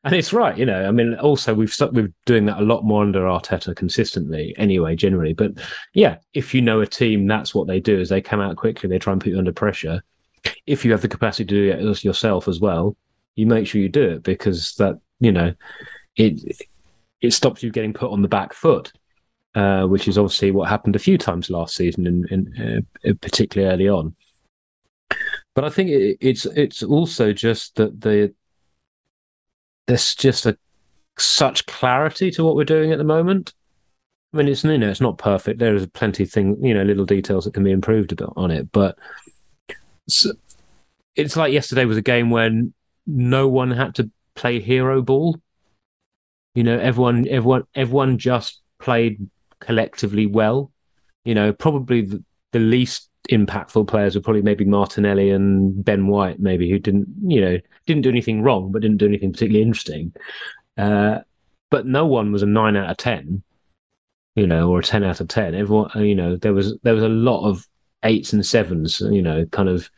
[0.04, 0.86] and it's right, you know.
[0.88, 4.96] I mean, also we've stuck with doing that a lot more under Arteta consistently, anyway,
[4.96, 5.34] generally.
[5.34, 5.54] But
[5.94, 8.90] yeah, if you know a team, that's what they do: is they come out quickly,
[8.90, 10.04] they try and put you under pressure.
[10.66, 12.96] If you have the capacity to do it yourself as well,
[13.36, 15.54] you make sure you do it because that you know
[16.16, 16.58] it
[17.22, 18.92] it stops you getting put on the back foot
[19.56, 23.90] uh, which is obviously what happened a few times last season, in uh, particularly early
[23.90, 24.16] on.
[25.54, 28.34] But I think it, it's it's also just that the
[29.88, 30.58] there's just a
[31.18, 33.54] such clarity to what we're doing at the moment.
[34.34, 35.60] I mean, it's you know it's not perfect.
[35.60, 38.72] There is plenty of thing you know little details that can be improved on it,
[38.72, 38.98] but
[40.08, 40.26] it's,
[41.16, 42.74] it's like yesterday was a game when
[43.06, 45.38] no one had to play hero ball.
[46.56, 50.72] You know, everyone, everyone, everyone just played collectively well.
[51.24, 56.39] You know, probably the, the least impactful players were probably maybe Martinelli and Ben White,
[56.39, 60.13] maybe who didn't, you know, didn't do anything wrong, but didn't do anything particularly interesting.
[60.77, 61.19] Uh,
[61.69, 63.43] but no one was a nine out of ten,
[64.36, 65.55] you know, or a ten out of ten.
[65.55, 67.67] Everyone, you know, there was there was a lot of
[68.03, 69.89] eights and sevens, you know, kind of.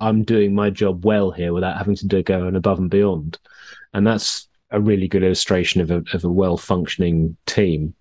[0.00, 3.38] I'm doing my job well here without having to do go and above and beyond,
[3.94, 7.94] and that's a really good illustration of a of a well functioning team.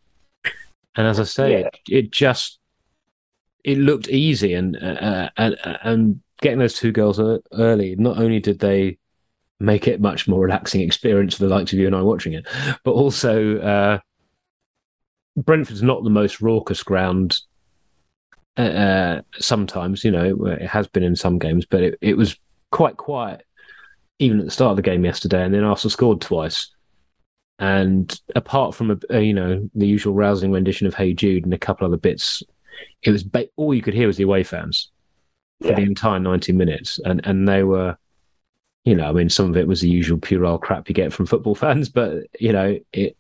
[0.96, 1.58] And as I say, yeah.
[1.68, 2.60] it, it, just
[3.64, 7.20] it looked easy, and uh, and and getting those two girls
[7.54, 7.96] early.
[7.98, 8.98] Not only did they
[9.60, 12.48] make it much more relaxing experience for the likes of you and I watching it,
[12.84, 14.00] but also uh,
[15.38, 17.40] Brentford's not the most raucous ground.
[18.58, 22.36] Uh, uh sometimes, you know, it has been in some games, but it, it was
[22.72, 23.46] quite quiet
[24.22, 26.70] even at the start of the game yesterday, and then Arsenal scored twice.
[27.58, 31.60] And apart from a, you know the usual rousing rendition of "Hey Jude" and a
[31.60, 32.44] couple other bits,
[33.04, 34.90] it was ba- all you could hear was the away fans
[35.62, 35.76] for yeah.
[35.76, 37.98] the entire ninety minutes, and and they were,
[38.86, 41.26] you know, I mean, some of it was the usual puerile crap you get from
[41.26, 43.18] football fans, but you know, it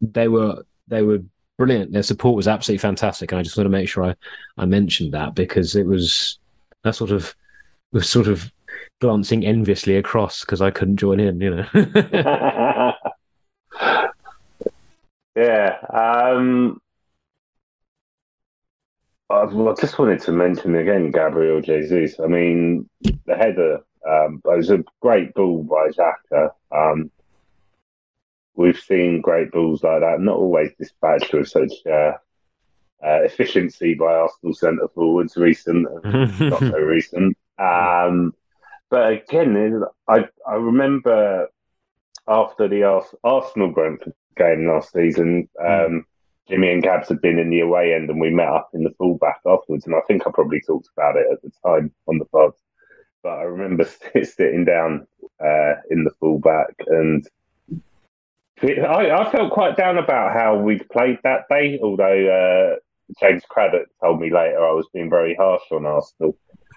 [0.00, 1.20] they were they were
[1.58, 1.92] brilliant.
[1.92, 4.14] Their support was absolutely fantastic, and I just want to make sure I
[4.56, 6.38] I mentioned that because it was
[6.82, 7.34] that sort of
[7.92, 8.52] was sort of
[9.00, 12.92] glancing enviously across because I couldn't join in, you know.
[15.36, 15.78] Yeah.
[15.92, 16.80] Um,
[19.30, 19.46] I
[19.80, 22.20] just wanted to mention again Gabriel Jesus.
[22.20, 26.50] I mean, the header um, it was a great ball by Xhaka.
[26.70, 27.10] Um,
[28.54, 32.12] we've seen great balls like that, not always dispatched with such uh,
[33.02, 37.36] uh, efficiency by Arsenal centre forwards, recent, not so recent.
[37.58, 38.34] Um,
[38.90, 41.48] but again, I I remember
[42.28, 45.48] after the Arsenal Brentford game last season.
[45.64, 46.06] Um,
[46.48, 48.94] Jimmy and Gabs had been in the away end, and we met up in the
[48.98, 49.86] fullback afterwards.
[49.86, 52.52] And I think I probably talked about it at the time on the pod.
[53.22, 53.84] But I remember
[54.22, 55.06] sitting down
[55.40, 57.26] uh, in the fullback, and
[58.62, 61.78] I, I, felt quite down about how we'd played that day.
[61.82, 62.76] Although uh,
[63.20, 66.36] James Craddock told me later I was being very harsh on Arsenal,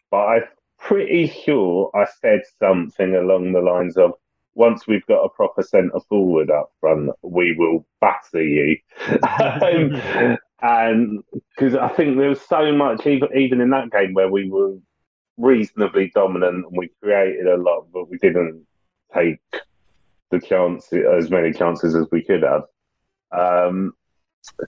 [0.09, 0.43] but I'm
[0.79, 4.13] pretty sure I said something along the lines of
[4.57, 8.75] once we've got a proper centre forward up front, we will batter you.
[9.29, 11.23] um, and
[11.55, 14.73] because I think there was so much, even even in that game where we were
[15.37, 18.65] reasonably dominant and we created a lot, but we didn't
[19.13, 19.39] take
[20.31, 22.63] the chance as many chances as we could have.
[23.31, 23.93] Um,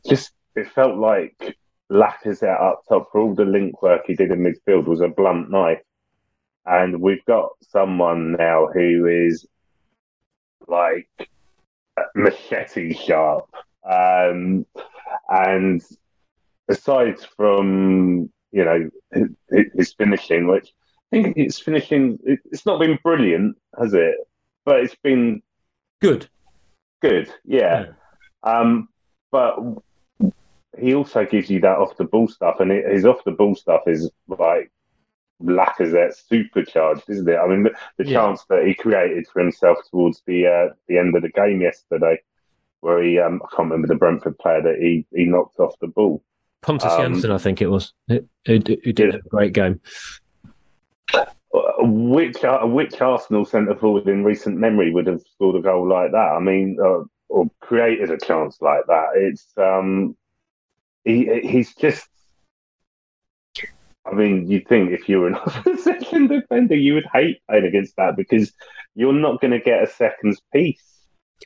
[0.07, 1.57] just it felt like
[1.91, 5.49] Lacazette up top for all the link work he did in midfield was a blunt
[5.49, 5.81] knife.
[6.67, 9.47] And we've got someone now who is
[10.69, 11.09] like
[12.15, 13.49] machete sharp.
[13.89, 14.65] Um,
[15.29, 15.81] and
[16.69, 18.89] aside from you know
[19.75, 20.69] his finishing, which
[21.11, 24.15] I think it's finishing, it's not been brilliant, has it?
[24.65, 25.41] But it's been
[26.01, 26.29] good.
[27.01, 27.85] Good, yeah.
[28.45, 28.59] yeah.
[28.59, 28.89] Um,
[29.31, 29.57] but
[30.77, 33.81] he also gives you that off the ball stuff, and his off the ball stuff
[33.87, 34.71] is like
[35.41, 37.37] Lacazette supercharged, isn't it?
[37.37, 38.19] I mean, the, the yeah.
[38.19, 42.21] chance that he created for himself towards the uh, the end of the game yesterday,
[42.81, 45.87] where he um, I can't remember the Brentford player that he he knocked off the
[45.87, 46.23] ball.
[46.61, 49.15] Pontus um, I think it was, who, who did yeah.
[49.15, 49.79] a great game.
[51.81, 56.11] Which uh, which Arsenal centre forward in recent memory would have scored a goal like
[56.11, 56.17] that?
[56.17, 59.11] I mean, uh, or created a chance like that?
[59.15, 60.17] It's um,
[61.05, 62.09] he he's just
[64.05, 67.95] I mean, you'd think if you were an opposition defender, you would hate playing against
[67.97, 68.51] that because
[68.95, 70.83] you're not going to get a second's peace.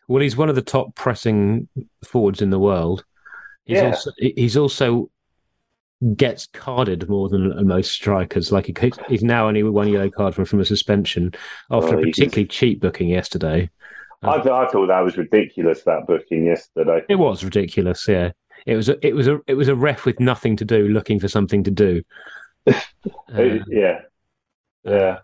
[0.07, 1.67] Well, he's one of the top pressing
[2.05, 3.03] forwards in the world.
[3.65, 3.87] He's Yeah.
[3.87, 5.09] also he's also
[6.17, 8.51] gets carded more than most strikers.
[8.51, 11.33] Like he, he's now only one yellow card from, from a suspension
[11.71, 13.69] after Oh, a particularly cheap booking yesterday.
[14.21, 17.03] I, um, th- I thought that was ridiculous that booking yesterday.
[17.09, 18.07] It was ridiculous.
[18.07, 18.31] Yeah,
[18.65, 18.89] it was.
[18.89, 19.39] A, it was a.
[19.47, 22.01] It was a ref with nothing to do, looking for something to do.
[22.67, 23.99] Uh, yeah,
[24.83, 25.19] yeah,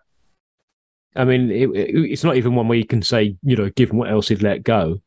[1.16, 3.96] I mean, it, it- it's not even one where you can say, you know, given
[3.96, 5.00] what else he'd let go,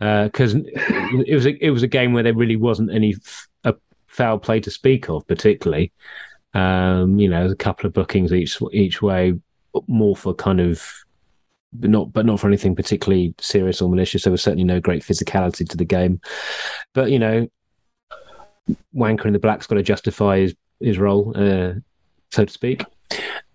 [0.00, 3.74] because it was a, it was a game where there really wasn't any f- a
[4.06, 5.92] foul play to speak of, particularly.
[6.54, 9.34] Um, you know, a couple of bookings each each way,
[9.86, 10.82] more for kind of,
[11.74, 14.22] but not but not for anything particularly serious or malicious.
[14.24, 16.20] There was certainly no great physicality to the game,
[16.94, 17.46] but you know,
[18.94, 21.74] Wanker in the black's got to justify his his role, uh,
[22.30, 22.84] so to speak.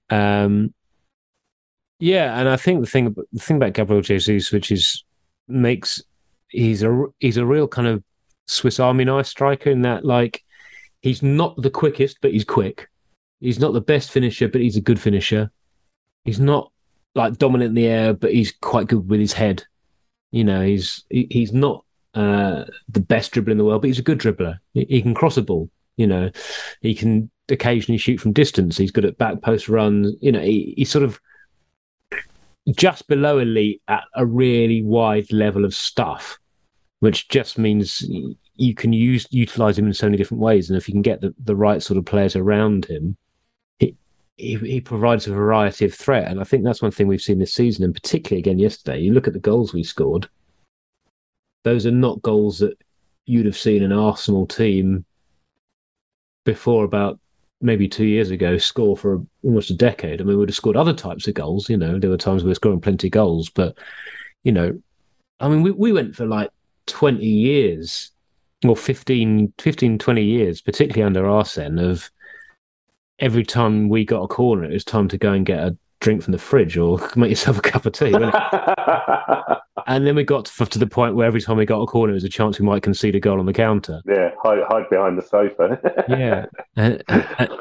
[0.09, 0.73] Um,
[1.99, 5.03] yeah, and I think the thing the thing about Gabriel Jesus, which is
[5.47, 6.01] makes
[6.47, 8.03] he's a he's a real kind of
[8.47, 10.43] Swiss Army knife striker in that like
[11.01, 12.89] he's not the quickest, but he's quick.
[13.39, 15.51] He's not the best finisher, but he's a good finisher.
[16.25, 16.71] He's not
[17.15, 19.63] like dominant in the air, but he's quite good with his head.
[20.31, 23.99] You know, he's he, he's not uh, the best dribbler in the world, but he's
[23.99, 24.59] a good dribbler.
[24.73, 25.69] He, he can cross a ball.
[26.01, 26.31] You know,
[26.81, 28.75] he can occasionally shoot from distance.
[28.75, 30.15] He's good at back post runs.
[30.19, 31.21] You know, he, he's sort of
[32.75, 36.39] just below elite at a really wide level of stuff,
[37.01, 38.03] which just means
[38.55, 40.71] you can use utilize him in so many different ways.
[40.71, 43.15] And if you can get the, the right sort of players around him,
[43.77, 43.95] he,
[44.37, 46.31] he he provides a variety of threat.
[46.31, 49.01] And I think that's one thing we've seen this season, and particularly again yesterday.
[49.01, 50.27] You look at the goals we scored;
[51.63, 52.75] those are not goals that
[53.27, 55.05] you'd have seen an Arsenal team
[56.45, 57.19] before about
[57.61, 60.19] maybe two years ago score for almost a decade.
[60.19, 61.69] I mean, we would have scored other types of goals.
[61.69, 63.77] You know, there were times we were scoring plenty of goals, but
[64.43, 64.81] you know,
[65.39, 66.49] I mean, we, we went for like
[66.87, 68.11] 20 years
[68.65, 72.11] or 15, 15, 20 years, particularly under Arsene, of
[73.19, 76.23] every time we got a corner, it was time to go and get a drink
[76.23, 78.13] from the fridge or make yourself a cup of tea.
[79.87, 82.11] and then we got to, to the point where every time we got a corner,
[82.11, 84.01] there was a chance we might concede a goal on the counter.
[84.05, 84.31] yeah.
[84.43, 85.79] Hide, hide behind the sofa.
[86.09, 87.03] yeah, and,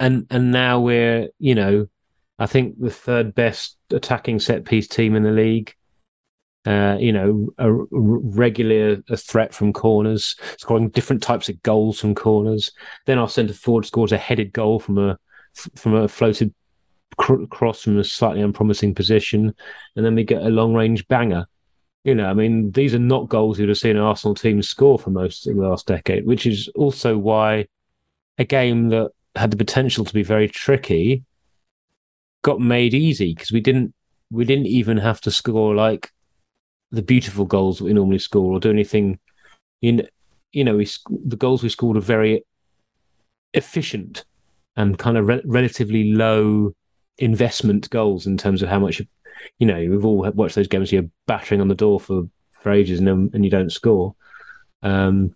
[0.01, 1.88] and and now we're you know,
[2.38, 5.74] I think the third best attacking set piece team in the league.
[6.66, 12.01] Uh, you know, a, a regular a threat from corners, scoring different types of goals
[12.01, 12.72] from corners.
[13.07, 15.18] Then our centre forward scores a headed goal from a
[15.74, 16.55] from a floated
[17.21, 19.55] cr- cross from a slightly unpromising position,
[19.97, 21.47] and then we get a long range banger.
[22.05, 24.99] You know, I mean, these are not goals you'd have seen an Arsenal team score
[24.99, 27.66] for most of the last decade, which is also why
[28.39, 31.25] a game that had the potential to be very tricky
[32.43, 33.95] got made easy because we didn't
[34.31, 36.11] we didn't even have to score like
[36.91, 39.18] the beautiful goals that we normally score or do anything
[39.83, 40.09] in
[40.53, 40.89] you know we
[41.27, 42.43] the goals we scored are very
[43.53, 44.25] efficient
[44.77, 46.75] and kind of re- relatively low
[47.21, 49.01] investment goals in terms of how much
[49.59, 52.99] you know we've all watched those games you're battering on the door for for ages
[52.99, 54.14] and, and you don't score
[54.83, 55.35] um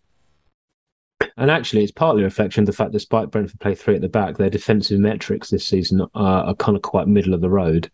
[1.36, 4.00] and actually, it's partly a reflection of the fact that despite Brentford play three at
[4.00, 7.50] the back, their defensive metrics this season are, are kind of quite middle of the
[7.50, 7.90] road.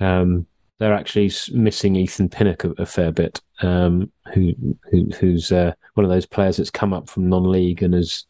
[0.00, 0.46] Um,
[0.78, 4.54] they're actually missing Ethan Pinnock a, a fair bit, um, who,
[4.90, 8.24] who who's uh, one of those players that's come up from non-league and has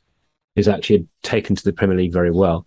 [0.56, 2.66] is actually taken to the Premier League very well.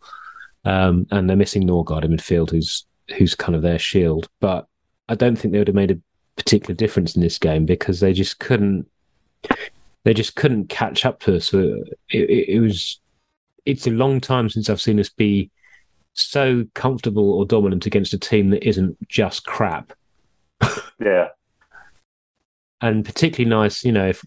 [0.63, 2.85] Um, and they're missing Norgaard in midfield, who's
[3.17, 4.29] who's kind of their shield.
[4.39, 4.67] But
[5.09, 5.99] I don't think they would have made a
[6.35, 8.87] particular difference in this game because they just couldn't
[10.03, 11.45] they just couldn't catch up to us.
[11.45, 11.59] So
[12.09, 12.99] it, it, it was
[13.65, 15.51] it's a long time since I've seen us be
[16.13, 19.93] so comfortable or dominant against a team that isn't just crap.
[20.99, 21.29] yeah.
[22.81, 24.23] And particularly nice, you know, if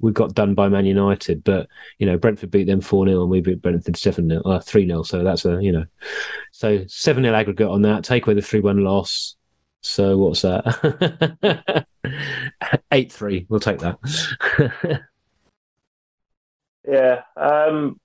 [0.00, 3.30] we got done by Man United, but you know, Brentford beat them four 0 and
[3.30, 5.84] we beat Brentford seven 0 uh, three 0 So that's a you know,
[6.50, 8.04] so seven 0 aggregate on that.
[8.04, 9.36] Take away the three one loss.
[9.82, 11.86] So what's that?
[12.92, 13.46] Eight three.
[13.48, 15.02] We'll take that.
[16.90, 17.22] Yeah.
[17.36, 18.00] Um,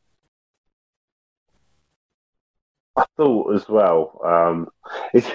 [2.96, 4.22] I thought as well.
[4.24, 4.70] Um,
[5.14, 5.28] is,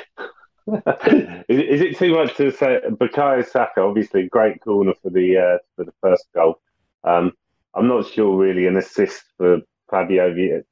[1.48, 2.80] is, it too much to say?
[2.88, 6.60] Bukayo Saka, obviously, great corner for the uh, for the first goal.
[7.04, 7.32] Um,
[7.74, 9.60] I'm not sure really an assist for
[9.90, 10.62] Fabio.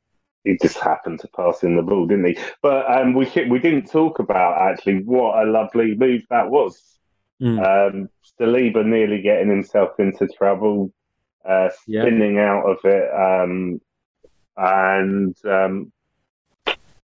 [0.45, 2.39] He just happened to pass in the ball, didn't he?
[2.63, 6.99] But um, we we didn't talk about actually what a lovely move that was.
[7.41, 7.59] Mm.
[7.59, 10.93] Um, Saliba nearly getting himself into trouble,
[11.49, 12.03] uh, Yeah.
[12.03, 13.81] spinning out of it, um,
[14.57, 15.93] and um,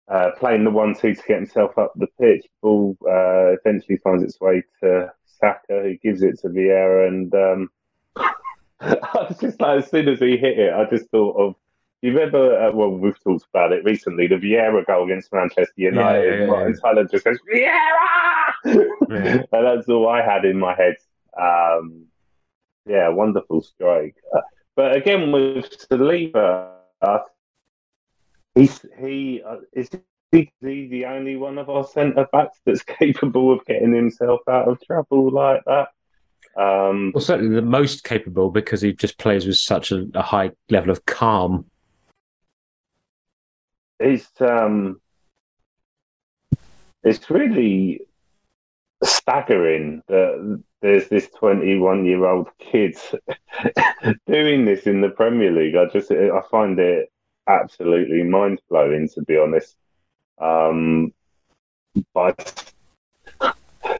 [0.07, 2.45] uh, playing the one-two to get himself up the pitch.
[2.61, 7.69] Ball uh, eventually finds its way to Saka, who gives it to Vieira, and um,
[8.79, 11.55] I was just like, as soon as he hit it, I just thought of.
[12.01, 16.23] You've ever, uh, well, we've talked about it recently, the Vieira goal against Manchester United.
[16.23, 16.45] Yeah, yeah, yeah.
[16.45, 18.53] Martin Tyler just goes, Vieira!
[19.09, 19.43] Yeah.
[19.51, 20.97] and that's all I had in my head.
[21.35, 22.05] Um,
[22.85, 24.15] yeah, wonderful strike.
[24.35, 24.41] Uh,
[24.75, 27.19] but again, with Saliba, uh,
[28.55, 29.89] he's, he uh, is
[30.31, 34.81] he the only one of our centre backs that's capable of getting himself out of
[34.81, 35.89] trouble like that.
[36.57, 40.51] Um, Well, certainly the most capable because he just plays with such a, a high
[40.69, 41.65] level of calm.
[43.99, 44.99] it's um,
[47.03, 48.01] it's really
[49.03, 52.97] staggering that there's this 21 year old kid
[54.27, 55.75] doing this in the Premier League.
[55.75, 57.09] I just I find it
[57.47, 59.75] absolutely mind blowing to be honest.
[60.39, 61.13] Um,
[62.13, 62.73] but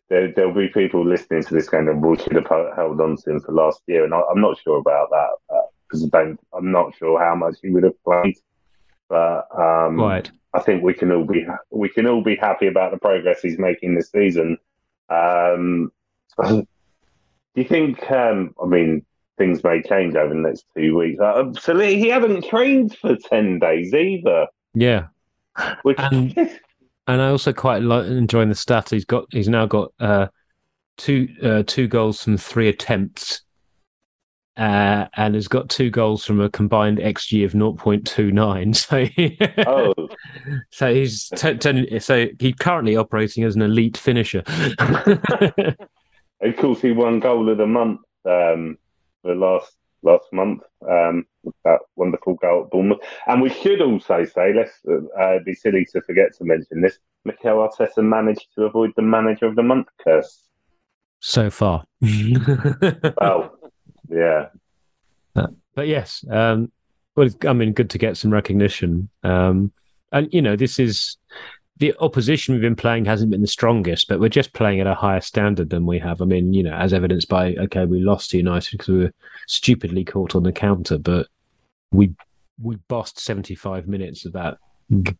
[0.09, 3.39] there, there'll be people listening to this going, "We should have held on to him
[3.39, 6.95] for last year," and I, I'm not sure about that because uh, I am not
[6.97, 8.37] sure how much he would have played,
[9.09, 10.29] but um, Right.
[10.53, 13.59] I think we can all be we can all be happy about the progress he's
[13.59, 14.57] making this season.
[15.09, 15.91] Um,
[16.47, 16.65] do
[17.55, 18.09] you think?
[18.09, 19.05] Um, I mean,
[19.37, 21.19] things may change over the next two weeks.
[21.19, 24.47] Uh, so he hasn't trained for ten days either.
[24.73, 25.07] Yeah.
[25.83, 26.35] Which And-
[27.07, 28.89] And I also quite like enjoying the stat.
[28.89, 30.25] He's got he's now got uh,
[30.97, 33.43] two uh, two goals from three attempts,
[34.57, 38.75] uh, and has got two goals from a combined xG of 0.29.
[38.75, 39.93] So he, oh,
[40.71, 44.41] so he's t- t- so he's currently operating as an elite finisher.
[44.79, 48.77] of course, he won goal of the month um,
[49.25, 50.61] the last last month.
[50.89, 52.99] Um, with that wonderful goal at Bournemouth.
[53.27, 54.73] And we should also say, let's
[55.19, 56.97] uh, be silly to forget to mention this.
[57.23, 60.43] Mikel Arteta managed to avoid the manager of the month curse.
[61.19, 61.85] so far.
[63.21, 63.51] Oh,
[64.09, 64.47] yeah.
[65.33, 66.71] but yes, um,
[67.15, 69.09] well, I mean, good to get some recognition.
[69.23, 69.71] Um,
[70.11, 71.17] and you know, this is
[71.77, 74.95] the opposition we've been playing hasn't been the strongest, but we're just playing at a
[74.95, 76.21] higher standard than we have.
[76.21, 79.13] I mean, you know, as evidenced by okay, we lost to United because we were
[79.47, 81.27] stupidly caught on the counter, but
[81.91, 82.13] we
[82.61, 84.57] we bossed seventy five minutes of that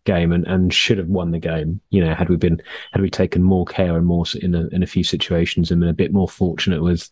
[0.06, 1.82] game and, and should have won the game.
[1.90, 2.62] You know, had we been
[2.94, 5.90] had we taken more care and more in a in a few situations and been
[5.90, 7.10] a bit more fortunate with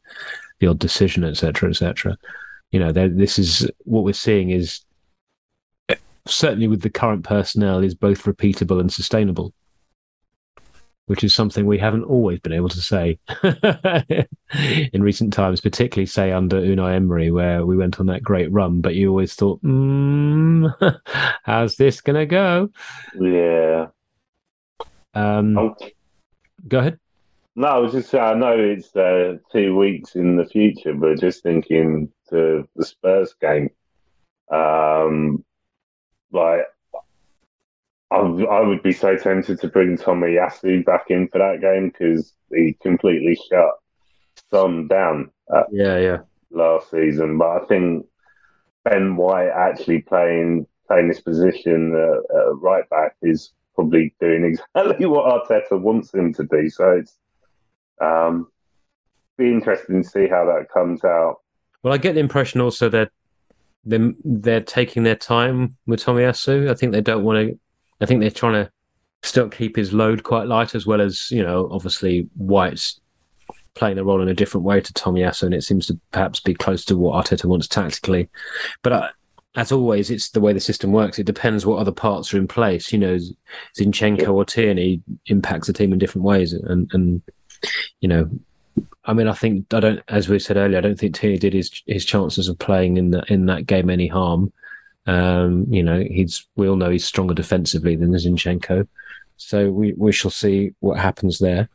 [0.60, 2.18] the odd decision, etc., etc
[2.74, 4.82] you know, this is what we're seeing is
[6.28, 9.54] certainly with the current personnel is both repeatable and sustainable,
[11.08, 13.20] which is something we haven't always been able to say
[14.94, 18.80] in recent times, particularly say under Unai Emery, where we went on that great run.
[18.82, 20.74] But you always thought, mm,
[21.44, 22.70] how's this going to go?
[23.20, 23.88] Yeah.
[25.14, 25.76] Um, Oh,
[26.68, 26.98] Go ahead.
[27.58, 31.20] no, I was just saying, I know it's uh, two weeks in the future, but
[31.20, 33.70] just thinking to the Spurs game,
[34.50, 35.44] um,
[36.34, 36.62] like,
[38.12, 42.34] I, I would be so tempted to bring Tomiyasu back in for that game because
[42.54, 43.72] he completely shut
[44.52, 45.32] Son down
[45.72, 46.18] Yeah, yeah.
[46.52, 47.38] last season.
[47.38, 48.06] But I think
[48.84, 55.06] Ben White actually playing playing this position uh, uh, right back is probably doing exactly
[55.06, 56.70] what Arteta wants him to do.
[56.70, 57.18] So it's
[58.02, 58.48] um,
[59.38, 61.38] be interesting to see how that comes out.
[61.82, 63.12] Well, I get the impression also that
[63.86, 66.70] they're, they're taking their time with Tomiyasu.
[66.70, 67.60] I think they don't want to.
[68.02, 68.72] I think they're trying to
[69.24, 73.00] still keep his load quite light, as well as you know, obviously White's
[73.76, 76.54] playing the role in a different way to Tomiyasu, and it seems to perhaps be
[76.54, 78.30] close to what Arteta wants tactically.
[78.82, 79.10] But uh,
[79.56, 81.20] as always, it's the way the system works.
[81.20, 82.92] It depends what other parts are in place.
[82.92, 83.18] You know,
[83.78, 87.22] Zinchenko or Tierney impacts the team in different ways, and and
[88.02, 88.30] you know,
[89.06, 91.54] I mean, I think I don't, as we said earlier, I don't think Tierney did
[91.54, 94.52] his his chances of playing in the in that game any harm.
[95.06, 98.88] Um, you know, he's we all know he's stronger defensively than Zinchenko,
[99.38, 101.70] so we we shall see what happens there.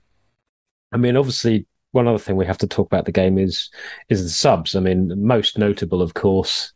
[0.93, 3.71] I mean, obviously, one other thing we have to talk about the game is
[4.09, 4.75] is the subs.
[4.75, 6.73] I mean, most notable, of course,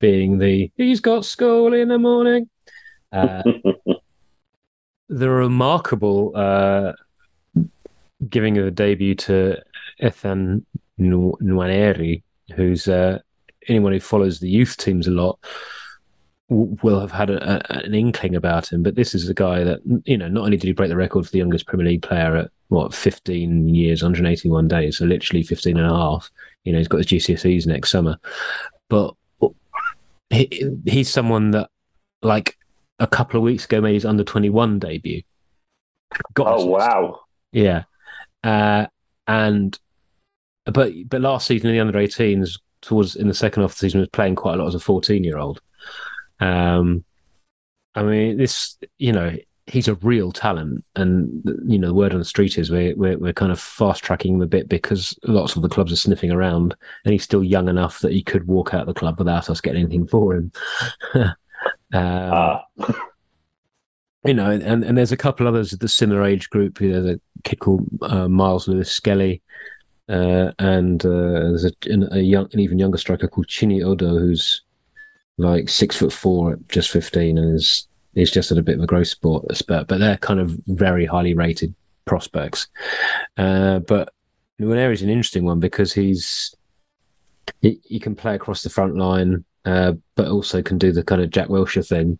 [0.00, 2.48] being the he's got school in the morning.
[3.12, 3.42] Uh,
[5.08, 6.92] the remarkable uh,
[8.28, 9.62] giving a debut to
[10.00, 10.66] Ethan
[10.98, 12.22] Nwaneri,
[12.54, 13.18] who's uh,
[13.68, 15.38] anyone who follows the youth teams a lot
[16.48, 18.82] w- will have had a, a, an inkling about him.
[18.82, 21.24] But this is a guy that you know not only did he break the record
[21.24, 25.76] for the youngest Premier League player at what 15 years, 181 days, so literally 15
[25.76, 26.30] and a half.
[26.64, 28.18] You know, he's got his GCSEs next summer,
[28.88, 29.14] but
[30.30, 31.70] he, he's someone that
[32.22, 32.56] like
[32.98, 35.22] a couple of weeks ago made his under 21 debut.
[36.34, 37.20] Got oh, wow.
[37.52, 37.84] Yeah.
[38.42, 38.86] Uh,
[39.26, 39.78] and,
[40.64, 43.80] but, but last season in the under 18s, towards in the second half of the
[43.80, 45.60] season, was playing quite a lot as a 14 year old.
[46.40, 47.04] Um,
[47.94, 49.36] I mean, this, you know,
[49.66, 53.18] he's a real talent, and you know the word on the street is we're we're,
[53.18, 56.30] we're kind of fast tracking him a bit because lots of the clubs are sniffing
[56.30, 56.74] around,
[57.04, 59.82] and he's still young enough that he could walk out the club without us getting
[59.82, 60.52] anything for him.
[61.14, 61.34] um,
[61.92, 62.58] uh.
[64.24, 66.80] You know, and, and there's a couple others of the similar age group.
[66.80, 69.42] You There's a kid called uh, Myles Lewis-Skelly,
[70.08, 71.72] uh, and uh, there's a,
[72.12, 74.62] a, young, an even younger striker called Chido Obi, who's
[75.38, 78.82] like six foot four at just 15 and is is just at a bit of
[78.82, 82.68] a growth spurt, but they're kind of very highly rated prospects.
[83.38, 84.12] Uh, but
[84.58, 86.54] is an interesting one because he's
[87.60, 91.22] he, he, can play across the front line, uh, but also can do the kind
[91.22, 92.18] of Jack Wilshere thing,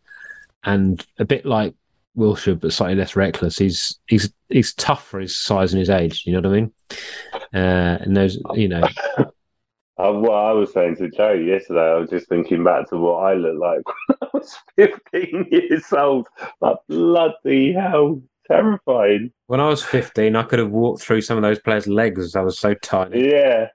[0.64, 1.74] and a bit like
[2.16, 3.58] Wilshere, but slightly less reckless.
[3.58, 6.24] He's he's he's tough for his size and his age.
[6.26, 6.72] You know what I mean?
[7.54, 8.86] Uh, and those, you know.
[9.98, 13.18] Uh, what I was saying to Joe yesterday, I was just thinking back to what
[13.18, 16.28] I looked like when I was 15 years old.
[16.60, 19.32] Like, bloody hell, terrifying.
[19.46, 22.34] When I was 15, I could have walked through some of those players' legs.
[22.34, 23.30] I was so tiny.
[23.30, 23.68] Yeah,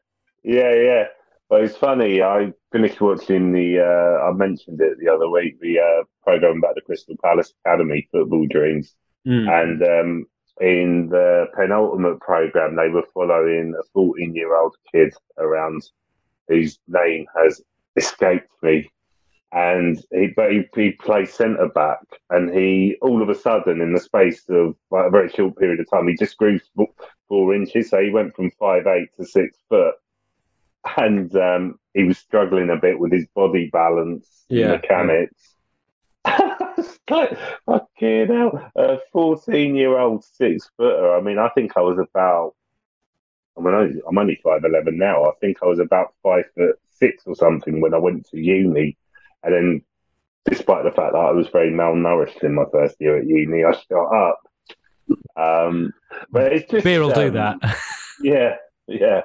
[0.44, 1.04] yeah, yeah.
[1.50, 2.22] But it's funny.
[2.22, 3.80] I finished watching the.
[3.80, 5.60] Uh, I mentioned it the other week.
[5.62, 8.94] The uh, program about the Crystal Palace Academy football dreams,
[9.26, 9.48] mm.
[9.50, 10.26] and um,
[10.60, 15.84] in the penultimate program, they were following a 14 year old kid around
[16.48, 17.62] whose name has
[17.96, 18.90] escaped me.
[19.54, 23.94] And he, but he, he plays centre back, and he all of a sudden, in
[23.94, 26.90] the space of like, a very short period of time, he just grew four,
[27.30, 27.90] four inches.
[27.90, 29.96] So he went from five eight to six foot,
[30.98, 34.70] and um, he was struggling a bit with his body balance, yeah.
[34.70, 35.56] mechanics.
[37.10, 41.16] like, fucking hell, a fourteen-year-old six footer.
[41.16, 42.54] I mean, I think I was about
[43.58, 45.26] I mean, I'm only five eleven now.
[45.26, 48.98] I think I was about five foot six or something when I went to uni,
[49.44, 49.82] and then,
[50.46, 53.72] despite the fact that I was very malnourished in my first year at uni, I
[53.72, 54.40] shot up.
[55.36, 55.94] Um,
[56.32, 57.58] but it's just beer will um, do that.
[58.22, 58.56] yeah,
[59.00, 59.22] yeah.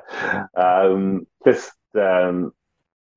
[0.57, 2.53] Um, just um,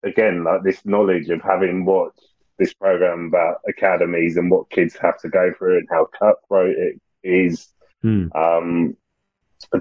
[0.03, 2.21] again, like this knowledge of having watched
[2.57, 7.01] this program about academies and what kids have to go through and how cutthroat it
[7.23, 7.67] is.
[8.01, 8.27] Hmm.
[8.35, 8.97] Um,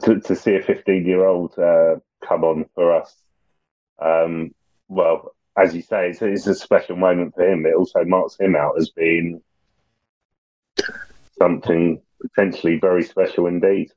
[0.02, 1.96] to, to see a 15 year old uh,
[2.26, 3.14] come on for us,
[4.00, 4.54] um,
[4.88, 7.64] well, as you say, it's, it's, a special moment for him.
[7.64, 9.40] It also marks him out as being
[11.38, 13.92] something potentially very special indeed.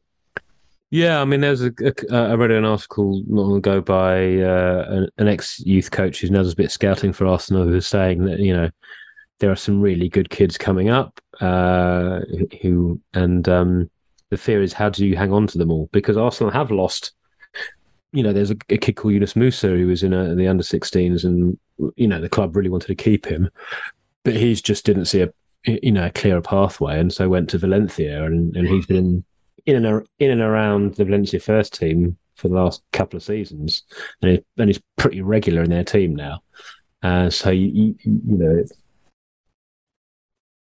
[0.89, 1.71] Yeah, I mean, there's a,
[2.09, 6.21] a I read an article not long ago by uh, an, an ex youth coach
[6.21, 8.69] who knows a bit of scouting for Arsenal, who was saying that you know
[9.39, 12.21] there are some really good kids coming up uh,
[12.61, 13.89] who and um,
[14.29, 15.89] the fear is how do you hang on to them all?
[15.91, 17.11] Because Arsenal have lost.
[18.13, 20.63] You know, there's a, a kid called Yunus Musah who was in a, the under
[20.63, 21.59] 16s, and
[21.97, 23.49] you know the club really wanted to keep him,
[24.23, 25.33] but he's just didn't see a
[25.65, 29.25] you know a clearer pathway, and so went to Valencia, and, and he's been
[29.67, 33.83] in and in and around the Valencia first team for the last couple of seasons,
[34.21, 36.41] and, he, and he's pretty regular in their team now.
[37.03, 38.63] Uh, so you, you, you know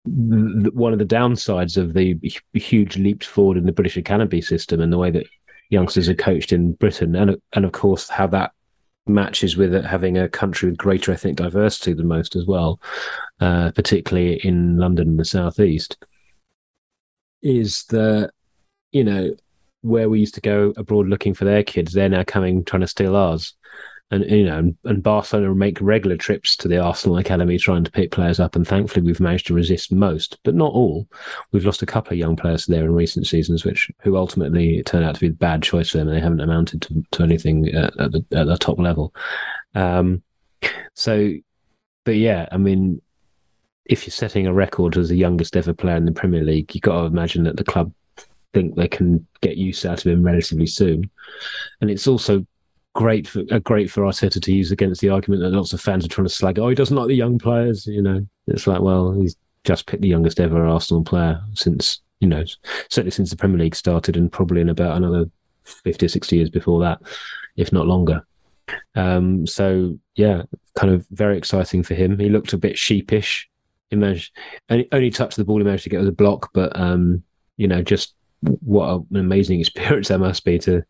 [0.04, 2.18] one of the downsides of the
[2.54, 5.26] huge leaps forward in the British academy system and the way that
[5.70, 8.52] youngsters are coached in Britain, and and of course how that
[9.06, 12.80] matches with having a country with greater ethnic diversity than most as well,
[13.40, 15.96] uh, particularly in London and the southeast,
[17.42, 18.30] is that
[18.92, 19.34] you know
[19.80, 22.86] where we used to go abroad looking for their kids, they're now coming trying to
[22.86, 23.54] steal ours
[24.12, 28.10] and you know, and Barcelona make regular trips to the Arsenal academy trying to pick
[28.10, 31.08] players up, and thankfully we've managed to resist most, but not all.
[31.50, 35.06] We've lost a couple of young players there in recent seasons, which who ultimately turned
[35.06, 37.68] out to be a bad choice for them, and they haven't amounted to, to anything
[37.68, 39.14] at, at, the, at the top level.
[39.74, 40.22] Um,
[40.92, 41.32] so,
[42.04, 43.00] but yeah, I mean,
[43.86, 46.82] if you're setting a record as the youngest ever player in the Premier League, you've
[46.82, 47.90] got to imagine that the club
[48.52, 51.10] think they can get use out of him relatively soon.
[51.80, 52.46] And it's also
[52.94, 56.04] great for uh, great for Arteta to use against the argument that lots of fans
[56.04, 56.58] are trying to slag.
[56.58, 57.86] Oh, he doesn't like the young players.
[57.86, 62.28] You know, it's like, well, he's just picked the youngest ever Arsenal player since you
[62.28, 62.44] know
[62.88, 65.26] certainly since the Premier League started, and probably in about another
[65.64, 67.00] fifty or sixty years before that,
[67.56, 68.26] if not longer.
[68.94, 70.42] Um, so yeah,
[70.76, 72.18] kind of very exciting for him.
[72.18, 73.48] He looked a bit sheepish.
[73.90, 74.34] He managed
[74.70, 75.58] only, only touched the ball.
[75.58, 77.22] He managed to get with a block, but um,
[77.56, 80.82] you know, just what an amazing experience that must be to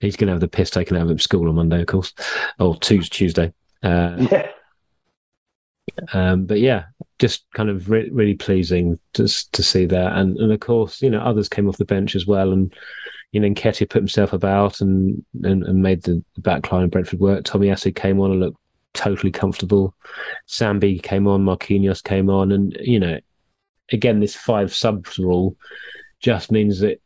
[0.00, 2.12] he's going to have the piss taken out of him school on monday of course
[2.58, 4.48] or tuesday uh, yeah
[6.12, 6.84] Um, but yeah,
[7.18, 11.10] just kind of re- really pleasing to to see that, and and of course, you
[11.10, 12.72] know, others came off the bench as well, and
[13.32, 17.20] you know, Nketiah put himself about and and, and made the, the backline of Brentford
[17.20, 17.44] work.
[17.44, 18.58] Tomiyasu came on and looked
[18.94, 19.94] totally comfortable.
[20.48, 23.18] Sambi came on, Marquinhos came on, and you know,
[23.92, 25.56] again, this five subs rule
[26.22, 27.00] just means that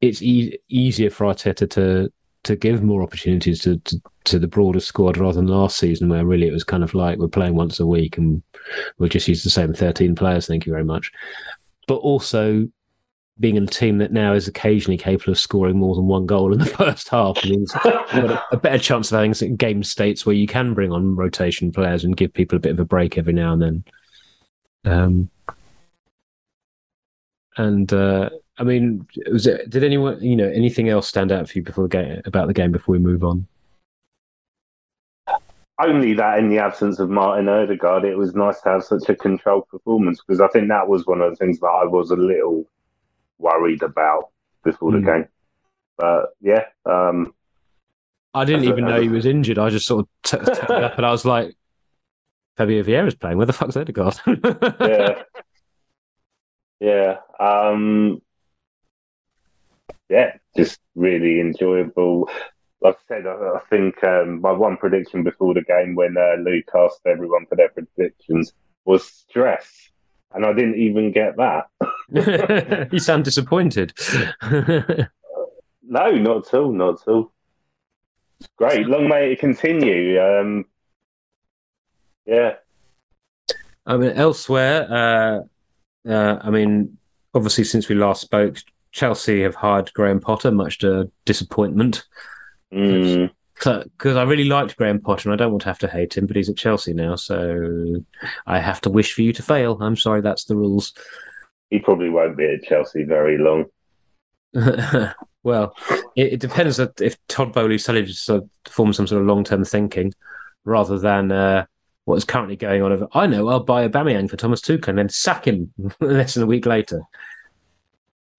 [0.00, 2.12] it's e- easier for Arteta to
[2.44, 6.24] to give more opportunities to, to, to the broader squad rather than last season, where
[6.24, 8.42] really it was kind of like we're playing once a week and
[8.96, 10.46] we'll just use the same thirteen players.
[10.46, 11.12] Thank you very much.
[11.86, 12.68] But also
[13.40, 16.52] being in a team that now is occasionally capable of scoring more than one goal
[16.52, 20.46] in the first half means a, a, better chance of having game states where you
[20.46, 23.52] can bring on rotation players and give people a bit of a break every now
[23.52, 23.84] and then.
[24.84, 25.30] Um,
[27.56, 29.70] and uh, I mean, was it?
[29.70, 32.54] Did anyone, you know, anything else stand out for you before the game about the
[32.54, 33.46] game before we move on?
[35.80, 39.14] Only that, in the absence of Martin Odegaard, it was nice to have such a
[39.14, 42.16] controlled performance because I think that was one of the things that I was a
[42.16, 42.68] little
[43.38, 44.30] worried about
[44.64, 45.06] before the mm.
[45.06, 45.28] game.
[45.96, 47.32] But yeah, um,
[48.34, 49.58] I didn't even know he was injured.
[49.58, 51.56] I just sort of t- t- up and I was like,
[52.56, 53.36] Fabio Vieira's playing.
[53.36, 54.16] Where the fuck's Odegaard?
[54.80, 55.22] yeah,
[56.80, 58.20] yeah, um,
[60.08, 60.36] yeah.
[60.56, 62.28] Just really enjoyable.
[62.80, 66.36] Like I said, I, I think um, my one prediction before the game when uh,
[66.40, 68.52] Luke asked everyone for their predictions
[68.84, 69.90] was stress
[70.32, 72.88] and I didn't even get that.
[72.92, 73.92] you sound disappointed.
[74.42, 76.72] no, not at all.
[76.72, 77.32] Not at all.
[78.56, 78.86] Great.
[78.86, 80.20] Long may it continue.
[80.20, 80.64] Um,
[82.26, 82.54] yeah.
[83.86, 84.86] I mean, elsewhere,
[86.06, 86.98] uh, uh, I mean,
[87.34, 88.58] obviously, since we last spoke,
[88.92, 92.04] Chelsea have hired Graham Potter, much to disappointment.
[92.72, 96.16] Mm because I really liked Graham Potter and I don't want to have to hate
[96.16, 98.02] him, but he's at Chelsea now, so
[98.46, 99.78] I have to wish for you to fail.
[99.80, 100.94] I'm sorry, that's the rules.
[101.70, 103.66] He probably won't be at Chelsea very long.
[105.42, 105.74] well,
[106.16, 109.64] it, it, depends if Todd Boehly suddenly sort of form some sort of long term
[109.64, 110.14] thinking
[110.64, 111.66] rather than uh,
[112.04, 113.08] what is currently going on.
[113.12, 116.44] I know I'll buy a Aubameyang for Thomas Tuchel and then sack him less than
[116.44, 117.02] a week later.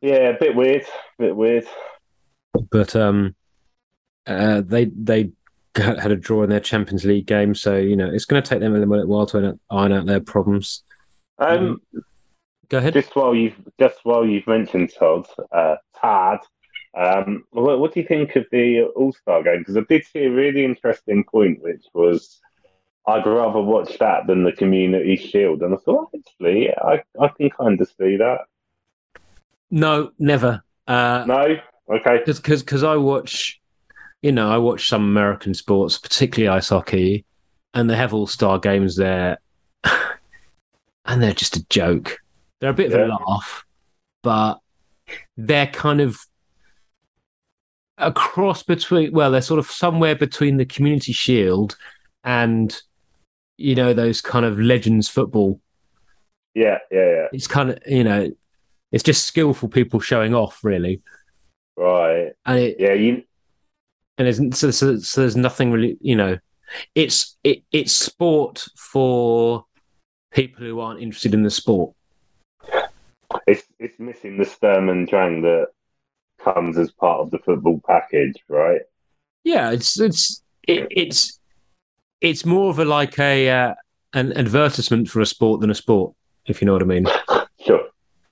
[0.01, 1.65] Yeah, a bit weird, a bit weird.
[2.71, 3.35] But um,
[4.25, 5.31] uh, they they
[5.75, 8.59] had a draw in their Champions League game, so you know it's going to take
[8.59, 10.83] them a little while to iron out their problems.
[11.37, 11.81] Um,
[12.69, 12.93] go ahead.
[12.93, 16.39] Just while you've just while you've mentioned Todd, uh, Tad,
[16.97, 19.59] um, what, what, do you think of the All Star game?
[19.59, 22.39] Because I did see a really interesting point, which was
[23.07, 27.49] I'd rather watch that than the Community Shield, and I thought actually I I can
[27.49, 28.41] kind of see that.
[29.71, 30.63] No, never.
[30.87, 31.57] Uh, no,
[31.89, 32.17] okay.
[32.17, 33.59] Because because I watch
[34.21, 37.25] you know, I watch some American sports, particularly ice hockey,
[37.73, 39.39] and they have all star games there,
[41.05, 42.17] and they're just a joke.
[42.59, 42.97] They're a bit yeah.
[42.97, 43.65] of a laugh,
[44.21, 44.59] but
[45.37, 46.19] they're kind of
[47.97, 51.77] a cross between, well, they're sort of somewhere between the Community Shield
[52.23, 52.81] and,
[53.57, 55.61] you know, those kind of legends football.
[56.55, 57.27] Yeah, yeah, yeah.
[57.31, 58.31] It's kind of, you know,
[58.91, 61.01] it's just skillful people showing off, really.
[61.77, 62.31] Right.
[62.45, 63.23] And it, yeah, you
[64.19, 66.37] and there's so, so, so there's nothing really, you know,
[66.93, 69.65] it's it, it's sport for
[70.31, 71.95] people who aren't interested in the sport.
[73.47, 75.67] It's it's missing the Sturm and Drang that
[76.43, 78.81] comes as part of the football package, right?
[79.45, 81.39] Yeah, it's it's it, it's
[82.19, 83.73] it's more of a like a uh,
[84.13, 86.13] an advertisement for a sport than a sport,
[86.45, 87.07] if you know what I mean.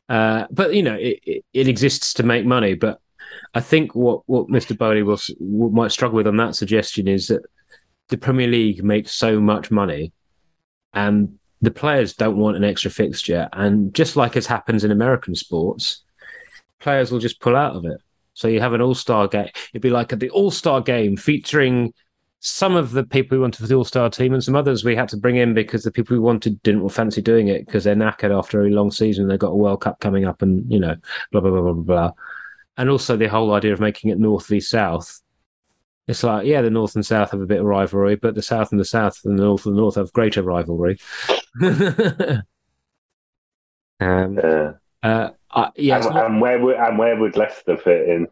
[0.10, 3.00] Uh, but you know, it, it, it exists to make money, but
[3.54, 4.78] I think what, what Mr.
[4.78, 7.44] Boehly will, will, might struggle with on that suggestion is that
[8.10, 10.14] the Premier League makes so much money,
[10.94, 13.50] and the players don't want an extra fixture.
[13.52, 16.04] And just like as happens in American sports,
[16.80, 18.00] players will just pull out of it.
[18.34, 19.50] So you have an All Star game.
[19.74, 21.94] It'd be like the All Star game featuring
[22.40, 24.96] some of the people who wanted for the All Star team and some others we
[24.96, 27.96] had to bring in because the people who wanted didn't fancy doing it because they're
[27.96, 29.28] knackered after a long season.
[29.28, 30.96] They've got a World Cup coming up, and you know,
[31.32, 32.12] blah blah blah blah blah
[32.78, 35.22] and also the whole idea of making it north v south.
[36.08, 38.72] It's like, yeah, the north and south have a bit of rivalry, but the south
[38.72, 40.98] and the south and the north and the north have greater rivalry.
[41.62, 42.46] um,
[44.00, 44.72] yeah.
[45.04, 46.26] Uh, uh, yeah, and, not...
[46.26, 48.28] and, where would and where would Leicester fit in?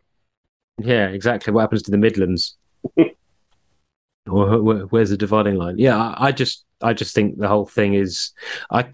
[0.77, 1.51] Yeah, exactly.
[1.51, 2.55] What happens to the Midlands?
[4.27, 5.75] or where's the dividing line?
[5.77, 8.31] Yeah, I, just I just think the whole thing is,
[8.71, 8.87] I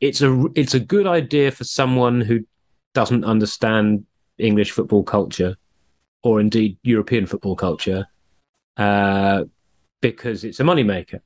[0.00, 2.40] it's a it's a good idea for someone who
[2.94, 4.04] doesn't understand
[4.38, 5.56] English football culture,
[6.22, 8.06] or indeed European football culture,
[8.76, 9.44] uh,
[10.00, 11.20] because it's a moneymaker.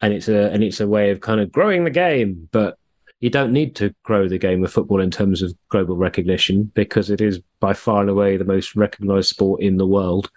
[0.00, 2.48] and it's a and it's a way of kind of growing the game.
[2.52, 2.78] But
[3.20, 7.10] you don't need to grow the game of football in terms of global recognition because
[7.10, 10.30] it is by far and away the most recognized sport in the world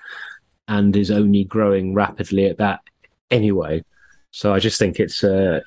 [0.72, 2.80] and is only growing rapidly at that
[3.30, 3.84] anyway.
[4.32, 5.60] So I just think it's a uh,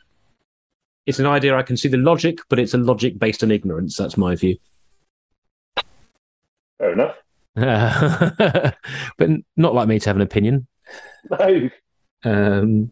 [1.06, 3.98] it's an idea I can see the logic, but it's a logic based on ignorance.
[3.98, 4.56] That's my view.
[6.78, 7.16] Fair enough.
[9.18, 10.66] but not like me to have an opinion.
[11.30, 11.68] No.
[12.24, 12.90] Um,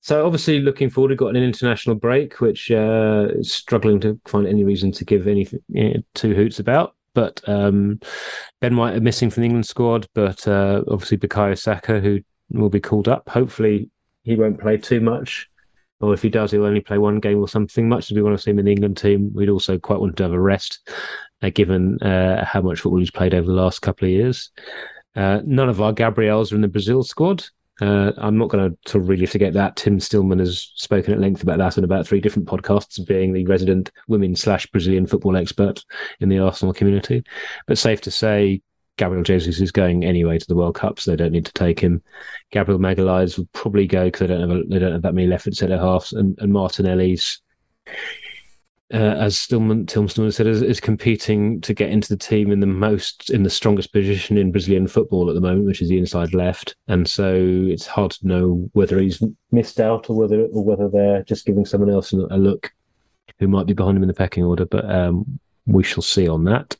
[0.00, 4.46] so obviously, looking forward, we've got an international break, which uh, is struggling to find
[4.46, 6.94] any reason to give any you know, two hoots about.
[7.18, 7.98] But um,
[8.60, 12.68] Ben White are missing from the England squad, but uh, obviously Bukayo Saka, who will
[12.68, 13.28] be called up.
[13.28, 13.90] Hopefully,
[14.22, 15.48] he won't play too much,
[15.98, 17.88] or if he does, he'll only play one game or something.
[17.88, 20.16] Much as we want to see him in the England team, we'd also quite want
[20.16, 20.88] to have a rest,
[21.42, 24.52] uh, given uh, how much football he's played over the last couple of years.
[25.16, 27.44] Uh, none of our Gabriels are in the Brazil squad.
[27.80, 29.76] Uh, I'm not going to really forget that.
[29.76, 33.46] Tim Stillman has spoken at length about that in about three different podcasts, being the
[33.46, 35.84] resident women slash Brazilian football expert
[36.20, 37.22] in the Arsenal community.
[37.66, 38.62] But safe to say,
[38.96, 41.78] Gabriel Jesus is going anyway to the World Cup, so they don't need to take
[41.78, 42.02] him.
[42.50, 45.28] Gabriel Magalhaes will probably go because they don't have a, they don't have that many
[45.28, 47.40] left at centre halves, and, and Martinelli's
[48.92, 52.66] uh, as Stillman, Stillman said, is, is, competing to get into the team in the
[52.66, 56.32] most, in the strongest position in Brazilian football at the moment, which is the inside
[56.32, 56.74] left.
[56.86, 59.22] And so it's hard to know whether he's
[59.52, 62.72] missed out or whether or whether they're just giving someone else a look
[63.38, 64.64] who might be behind him in the pecking order.
[64.64, 66.74] But um, we shall see on that.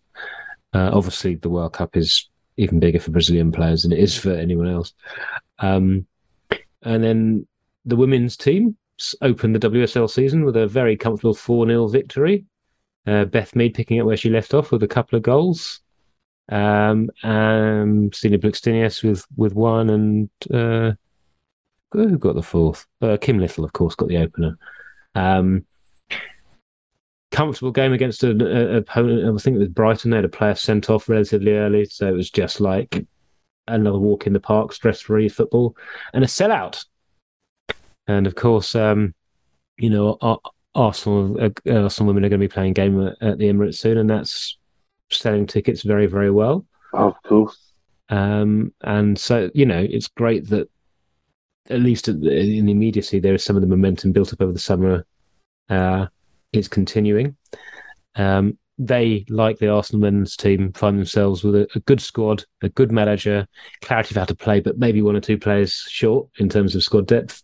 [0.72, 4.32] Uh, obviously, the World Cup is even bigger for Brazilian players than it is for
[4.32, 4.94] anyone else.
[5.58, 6.06] Um,
[6.82, 7.46] and then
[7.84, 8.78] the women's team
[9.22, 12.44] opened the WSL season with a very comfortable 4 0 victory.
[13.06, 15.80] Uh, Beth Mead picking up where she left off with a couple of goals.
[16.50, 20.92] Um, um, Stina Blackstenius with, with one, and uh,
[21.92, 22.86] who got the fourth?
[23.00, 24.58] Uh, Kim Little, of course, got the opener.
[25.14, 25.64] Um,
[27.30, 29.24] comfortable game against an opponent.
[29.24, 30.10] I think it was Brighton.
[30.10, 33.06] They had a player sent off relatively early, so it was just like
[33.66, 35.76] another walk in the park, stress free football,
[36.12, 36.84] and a sellout
[38.08, 39.14] and of course, um,
[39.76, 40.18] you know,
[40.74, 43.98] Arsenal, uh, Arsenal women are going to be playing game at, at, the Emirates soon,
[43.98, 44.58] and that's
[45.10, 46.66] selling tickets very, very well.
[46.92, 47.56] Of course.
[48.08, 50.68] Um, and so, you know, it's great that
[51.70, 54.58] at least in the immediacy, there is some of the momentum built up over the
[54.58, 55.06] summer.
[55.68, 56.06] Uh,
[56.52, 57.36] is continuing.
[58.14, 62.68] Um, they, like the Arsenal men's team, find themselves with a, a, good squad, a
[62.68, 63.46] good manager,
[63.82, 66.84] clarity of how to play, but maybe one or two players short in terms of
[66.84, 67.42] squad depth.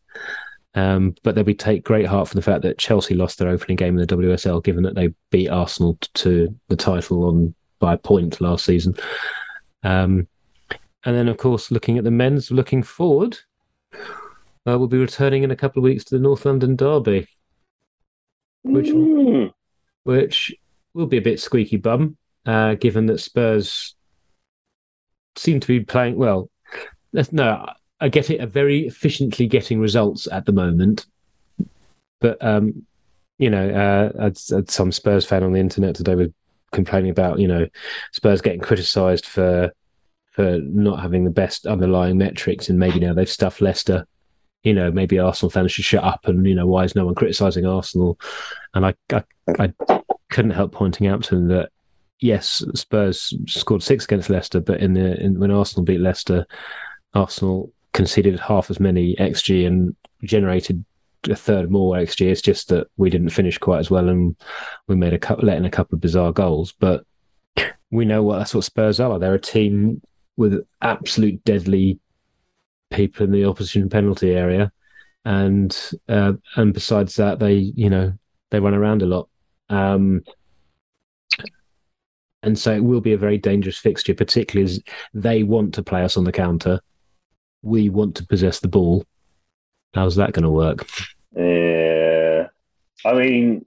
[0.77, 3.77] Um, but they'll be take great heart from the fact that Chelsea lost their opening
[3.77, 7.99] game in the WSL, given that they beat Arsenal to the title on by a
[7.99, 8.97] point last season.
[9.85, 10.27] Um,
[11.05, 13.39] and then, of course, looking at the men's, looking forward,
[13.93, 17.29] uh, we'll be returning in a couple of weeks to the North London Derby,
[18.63, 19.53] which mm.
[20.05, 20.55] which
[20.95, 22.17] will be a bit squeaky bum,
[22.47, 23.95] uh, given that Spurs
[25.37, 26.51] seem to be playing well.
[27.31, 27.69] No,
[28.01, 31.07] I get it, are very efficiently getting results at the moment.
[32.21, 32.87] But um,
[33.39, 36.29] you know, uh, I had some Spurs fan on the internet today was
[36.73, 37.67] complaining about you know
[38.13, 39.73] Spurs getting criticised for
[40.33, 44.07] for not having the best underlying metrics, and maybe now they've stuffed Leicester.
[44.65, 47.15] You know, maybe Arsenal fans should shut up, and you know, why is no one
[47.15, 48.19] criticising Arsenal?
[48.75, 49.23] And I, I,
[49.59, 49.73] I
[50.31, 51.71] couldn't help pointing out to them that
[52.21, 56.47] yes, Spurs scored six against Leicester, but in the in, when Arsenal beat Leicester,
[57.13, 60.85] Arsenal conceded half as many xG and generated
[61.31, 62.31] a third more xG.
[62.31, 64.37] It's just that we didn't finish quite as well, and
[64.89, 66.73] we made a couple, let in a couple of bizarre goals.
[66.73, 67.05] But
[67.91, 69.19] we know what that's what Spurs are.
[69.19, 70.03] They're a team
[70.37, 71.99] with absolute deadly
[72.91, 74.71] people in the opposition penalty area,
[75.25, 75.75] and
[76.09, 78.13] uh, and besides that, they you know
[78.51, 79.29] they run around a lot.
[79.71, 80.23] Um,
[82.43, 84.83] and so it will be a very dangerous fixture, particularly as
[85.15, 86.79] they want to play us on the counter
[87.65, 89.05] we want to possess the ball.
[89.95, 90.87] How's that going to work?
[91.35, 92.49] Yeah,
[93.05, 93.65] I mean,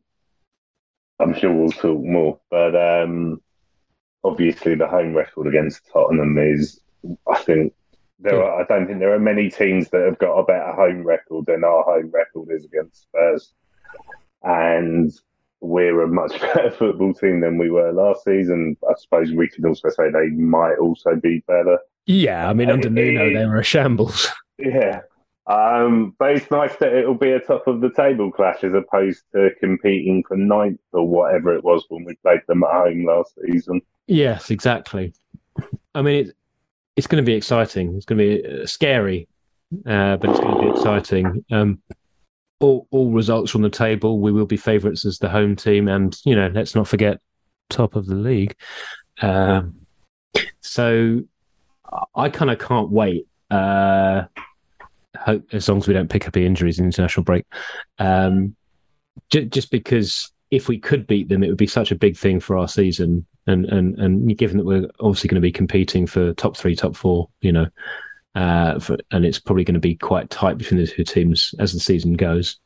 [1.20, 3.42] I'm sure we'll talk more, but um,
[4.24, 6.80] obviously the home record against Tottenham is,
[7.28, 7.74] I think,
[8.20, 11.04] there are, I don't think there are many teams that have got a better home
[11.04, 13.54] record than our home record is against Spurs,
[14.44, 15.12] and
[15.62, 18.76] we're a much better football team than we were last season.
[18.88, 21.78] I suppose we can also say they might also be better.
[22.08, 24.28] Yeah, I mean, under Nuno, they were a shambles.
[24.60, 25.02] Yeah.
[25.46, 29.22] Um, but it's nice that it'll be a top of the table clash as opposed
[29.36, 33.38] to competing for ninth or whatever it was when we played them at home last
[33.46, 33.82] season.
[34.08, 35.14] Yes, exactly.
[35.94, 36.36] I mean, it,
[36.96, 37.96] it's going to be exciting.
[37.96, 39.28] It's going to be uh, scary
[39.86, 41.46] uh, but it's going to be exciting.
[41.52, 41.82] Um,
[42.60, 44.20] all, all results from the table.
[44.20, 47.20] We will be favourites as the home team, and you know, let's not forget
[47.70, 48.56] top of the league.
[49.22, 49.76] Um,
[50.62, 51.22] so
[52.16, 53.28] I kind of can't wait.
[53.50, 54.24] Uh,
[55.18, 57.46] hope as long as we don't pick up the injuries in international break,
[58.00, 58.56] um,
[59.30, 62.40] j- just because if we could beat them, it would be such a big thing
[62.40, 63.26] for our season.
[63.48, 66.96] And and and given that we're obviously going to be competing for top three, top
[66.96, 67.68] four, you know,
[68.36, 71.74] uh, for, and it's probably going to be quite tight between the two teams as
[71.74, 72.60] the season goes.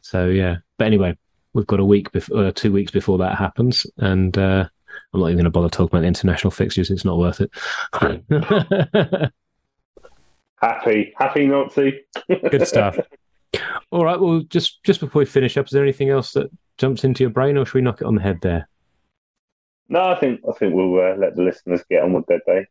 [0.00, 1.16] So yeah, but anyway,
[1.52, 4.68] we've got a week before, uh, two weeks before that happens, and uh,
[5.12, 6.90] I'm not even going to bother talking about the international fixtures.
[6.90, 7.50] It's not worth it.
[10.60, 12.04] happy, happy Nazi.
[12.50, 12.96] Good stuff.
[13.90, 14.20] All right.
[14.20, 17.30] Well, just just before we finish up, is there anything else that jumps into your
[17.30, 18.68] brain, or should we knock it on the head there?
[19.88, 22.66] No, I think I think we'll uh, let the listeners get on with their day.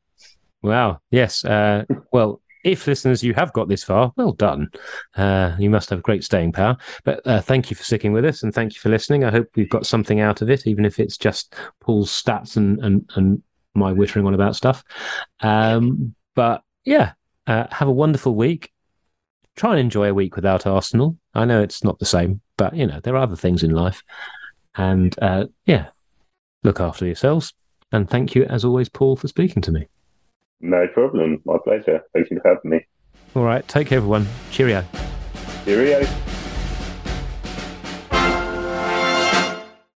[0.61, 1.01] Wow.
[1.11, 1.43] Yes.
[1.43, 4.69] Uh, well, if listeners you have got this far, well done.
[5.15, 6.77] Uh, you must have great staying power.
[7.03, 9.23] But uh, thank you for sticking with us and thank you for listening.
[9.23, 12.79] I hope we've got something out of it, even if it's just Paul's stats and
[12.79, 13.41] and, and
[13.75, 14.83] my whittering on about stuff.
[15.41, 17.13] Um, but yeah,
[17.47, 18.71] uh, have a wonderful week.
[19.55, 21.17] Try and enjoy a week without Arsenal.
[21.33, 24.03] I know it's not the same, but you know there are other things in life.
[24.75, 25.87] And uh, yeah,
[26.63, 27.53] look after yourselves.
[27.91, 29.87] And thank you, as always, Paul, for speaking to me.
[30.61, 31.41] No problem.
[31.45, 32.01] My pleasure.
[32.13, 32.85] Thank you for having me.
[33.35, 33.67] All right.
[33.67, 34.27] Take care, everyone.
[34.51, 34.83] Cheerio.
[35.65, 36.05] Cheerio.